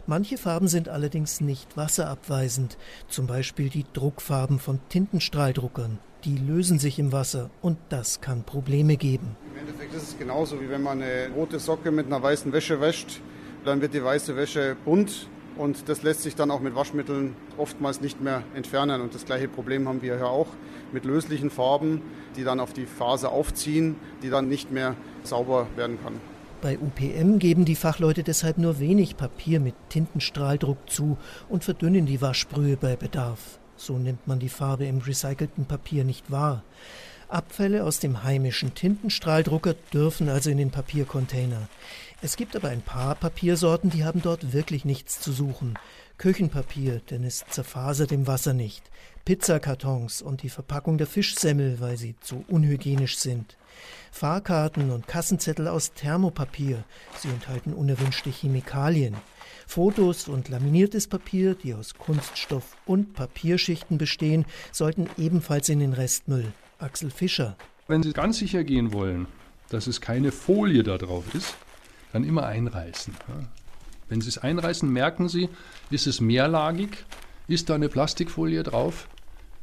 Manche 0.08 0.38
Farben 0.38 0.68
sind 0.68 0.90
allerdings 0.90 1.42
nicht 1.42 1.78
wasserabweisend, 1.78 2.78
zum 3.08 3.28
Beispiel 3.28 3.70
die 3.70 3.86
Druckfarben 3.94 4.60
von 4.60 4.80
Tintenstrahldruckern. 4.90 6.00
Die 6.26 6.38
lösen 6.38 6.80
sich 6.80 7.00
im 7.00 7.12
Wasser 7.12 7.50
und 7.62 7.78
das 7.90 8.20
kann 8.20 8.44
Probleme 8.44 8.98
geben. 8.98 9.38
Im 9.54 9.60
Endeffekt 9.60 9.94
ist 9.94 10.04
es 10.04 10.18
genauso, 10.18 10.60
wie 10.60 10.70
wenn 10.70 10.84
man 10.84 11.02
eine 11.02 11.30
rote 11.34 11.60
Socke 11.60 11.92
mit 11.92 12.08
einer 12.08 12.22
weißen 12.22 12.52
Wäsche 12.52 12.82
wäscht. 12.82 13.22
Dann 13.64 13.82
wird 13.82 13.94
die 13.94 14.04
weiße 14.04 14.36
Wäsche 14.36 14.76
bunt 14.84 15.30
und 15.58 15.88
das 15.90 16.04
lässt 16.04 16.24
sich 16.24 16.36
dann 16.36 16.52
auch 16.52 16.60
mit 16.60 16.76
Waschmitteln 16.76 17.36
oftmals 17.58 18.02
nicht 18.02 18.22
mehr 18.22 18.44
entfernen. 18.54 19.02
Und 19.02 19.14
das 19.14 19.26
gleiche 19.26 19.48
Problem 19.48 19.88
haben 19.88 20.02
wir 20.02 20.16
hier 20.16 20.28
auch 20.28 20.48
mit 20.92 21.06
löslichen 21.06 21.50
Farben, 21.50 22.02
die 22.36 22.44
dann 22.44 22.60
auf 22.60 22.74
die 22.74 22.86
Faser 22.86 23.32
aufziehen, 23.32 23.96
die 24.24 24.30
dann 24.30 24.48
nicht 24.48 24.72
mehr 24.72 24.96
sauber 25.24 25.68
werden 25.76 26.00
kann. 26.02 26.14
Bei 26.62 26.78
UPM 26.78 27.40
geben 27.40 27.64
die 27.64 27.76
Fachleute 27.76 28.22
deshalb 28.22 28.58
nur 28.58 28.80
wenig 28.80 29.16
Papier 29.16 29.62
mit 29.62 29.76
Tintenstrahldruck 29.88 30.90
zu 30.90 31.18
und 31.48 31.64
verdünnen 31.64 32.06
die 32.06 32.22
Waschbrühe 32.22 32.76
bei 32.76 32.98
Bedarf. 32.98 33.60
So 33.78 33.98
nimmt 33.98 34.28
man 34.28 34.40
die 34.40 34.50
Farbe 34.50 34.86
im 34.86 34.98
recycelten 34.98 35.66
Papier 35.66 36.04
nicht 36.04 36.32
wahr. 36.32 36.64
Abfälle 37.30 37.86
aus 37.86 38.00
dem 38.00 38.24
heimischen 38.24 38.74
Tintenstrahldrucker 38.74 39.76
dürfen 39.94 40.28
also 40.28 40.50
in 40.50 40.58
den 40.58 40.72
Papiercontainer. 40.72 41.70
Es 42.22 42.36
gibt 42.36 42.58
aber 42.58 42.68
ein 42.68 42.82
paar 42.82 43.16
Papiersorten, 43.16 43.90
die 43.90 44.04
haben 44.04 44.22
dort 44.22 44.52
wirklich 44.52 44.84
nichts 44.84 45.22
zu 45.22 45.32
suchen. 45.32 45.76
Küchenpapier, 46.18 47.00
denn 47.10 47.24
es 47.24 47.46
zerfasert 47.50 48.12
im 48.12 48.28
Wasser 48.28 48.54
nicht. 48.54 48.84
Pizzakartons 49.24 50.22
und 50.22 50.44
die 50.44 50.50
Verpackung 50.50 50.98
der 50.98 51.08
Fischsemmel, 51.08 51.80
weil 51.80 51.96
sie 51.96 52.16
zu 52.20 52.44
unhygienisch 52.50 53.18
sind. 53.18 53.56
Fahrkarten 54.12 54.92
und 54.92 55.08
Kassenzettel 55.08 55.68
aus 55.68 55.94
Thermopapier. 55.94 56.84
Sie 57.18 57.30
enthalten 57.30 57.74
unerwünschte 57.74 58.30
Chemikalien. 58.30 59.16
Fotos 59.68 60.28
und 60.28 60.50
laminiertes 60.50 61.08
Papier, 61.08 61.56
die 61.56 61.74
aus 61.74 61.94
Kunststoff 61.94 62.76
und 62.86 63.14
Papierschichten 63.14 63.98
bestehen, 63.98 64.46
sollten 64.72 65.08
ebenfalls 65.18 65.70
in 65.70 65.80
den 65.80 65.94
Restmüll. 65.94 66.52
Axel 66.80 67.12
Fischer. 67.12 67.56
Wenn 67.88 68.04
Sie 68.04 68.14
ganz 68.14 68.40
sicher 68.40 68.64
gehen 68.64 68.94
wollen, 68.94 69.28
dass 69.70 69.88
es 69.88 70.02
keine 70.02 70.32
Folie 70.32 70.84
da 70.84 70.98
drauf 70.98 71.34
ist, 71.36 71.56
dann 72.14 72.24
immer 72.24 72.46
einreißen. 72.46 73.14
Wenn 74.08 74.22
Sie 74.22 74.30
es 74.30 74.38
einreißen, 74.38 74.92
merken 74.92 75.30
Sie, 75.30 75.50
ist 75.92 76.08
es 76.08 76.20
mehrlagig, 76.20 77.06
ist 77.48 77.70
da 77.70 77.76
eine 77.76 77.90
Plastikfolie 77.90 78.64
drauf. 78.64 79.08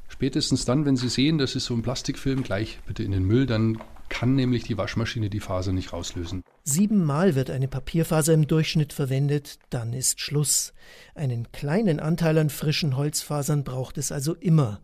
Spätestens 0.08 0.64
dann, 0.64 0.84
wenn 0.84 0.96
Sie 0.96 1.08
sehen, 1.08 1.38
das 1.38 1.56
ist 1.56 1.64
so 1.64 1.74
ein 1.74 1.82
Plastikfilm, 1.82 2.44
gleich 2.44 2.78
bitte 2.86 3.02
in 3.02 3.10
den 3.10 3.24
Müll, 3.24 3.46
dann 3.46 3.78
kann 4.16 4.35
nämlich 4.35 4.64
die 4.64 4.79
Waschmaschine 4.79 5.29
die 5.29 5.40
Faser 5.40 5.72
nicht 5.72 5.92
rauslösen. 5.92 6.42
Siebenmal 6.64 7.35
wird 7.35 7.50
eine 7.50 7.68
Papierfaser 7.68 8.33
im 8.33 8.46
Durchschnitt 8.46 8.94
verwendet, 8.94 9.59
dann 9.68 9.92
ist 9.92 10.22
Schluss. 10.22 10.72
Einen 11.14 11.52
kleinen 11.52 12.00
Anteil 12.00 12.38
an 12.38 12.48
frischen 12.48 12.96
Holzfasern 12.96 13.62
braucht 13.62 13.98
es 13.98 14.12
also 14.12 14.33
immer. 14.33 14.81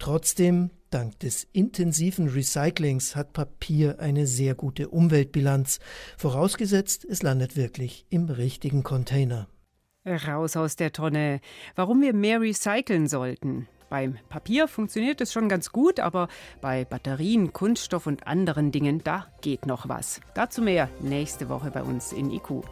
Trotzdem, 0.00 0.70
dank 0.90 1.20
des 1.20 1.46
intensiven 1.52 2.28
Recyclings 2.28 3.14
hat 3.14 3.32
Papier 3.32 4.00
eine 4.00 4.26
sehr 4.26 4.56
gute 4.56 4.88
Umweltbilanz, 4.88 5.78
vorausgesetzt, 6.18 7.04
es 7.04 7.22
landet 7.22 7.56
wirklich 7.56 8.04
im 8.10 8.30
richtigen 8.30 8.82
Container. 8.82 9.46
Raus 10.04 10.56
aus 10.56 10.74
der 10.74 10.90
Tonne. 10.90 11.40
Warum 11.76 12.02
wir 12.02 12.14
mehr 12.14 12.40
recyceln 12.40 13.06
sollten. 13.06 13.68
Beim 13.92 14.16
Papier 14.30 14.68
funktioniert 14.68 15.20
es 15.20 15.34
schon 15.34 15.50
ganz 15.50 15.70
gut, 15.70 16.00
aber 16.00 16.28
bei 16.62 16.86
Batterien, 16.86 17.52
Kunststoff 17.52 18.06
und 18.06 18.26
anderen 18.26 18.72
Dingen, 18.72 19.04
da 19.04 19.26
geht 19.42 19.66
noch 19.66 19.86
was. 19.86 20.22
Dazu 20.32 20.62
mehr 20.62 20.88
nächste 21.00 21.50
Woche 21.50 21.70
bei 21.70 21.82
uns 21.82 22.10
in 22.10 22.30
IQ. 22.30 22.62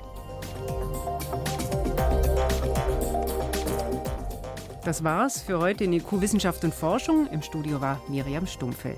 Das 4.83 5.05
war's 5.05 5.43
für 5.43 5.59
heute 5.59 5.85
in 5.85 5.93
IQ 5.93 6.23
Wissenschaft 6.23 6.65
und 6.65 6.73
Forschung. 6.73 7.27
Im 7.31 7.43
Studio 7.43 7.83
war 7.83 8.01
Miriam 8.09 8.47
Stumpfe. 8.47 8.89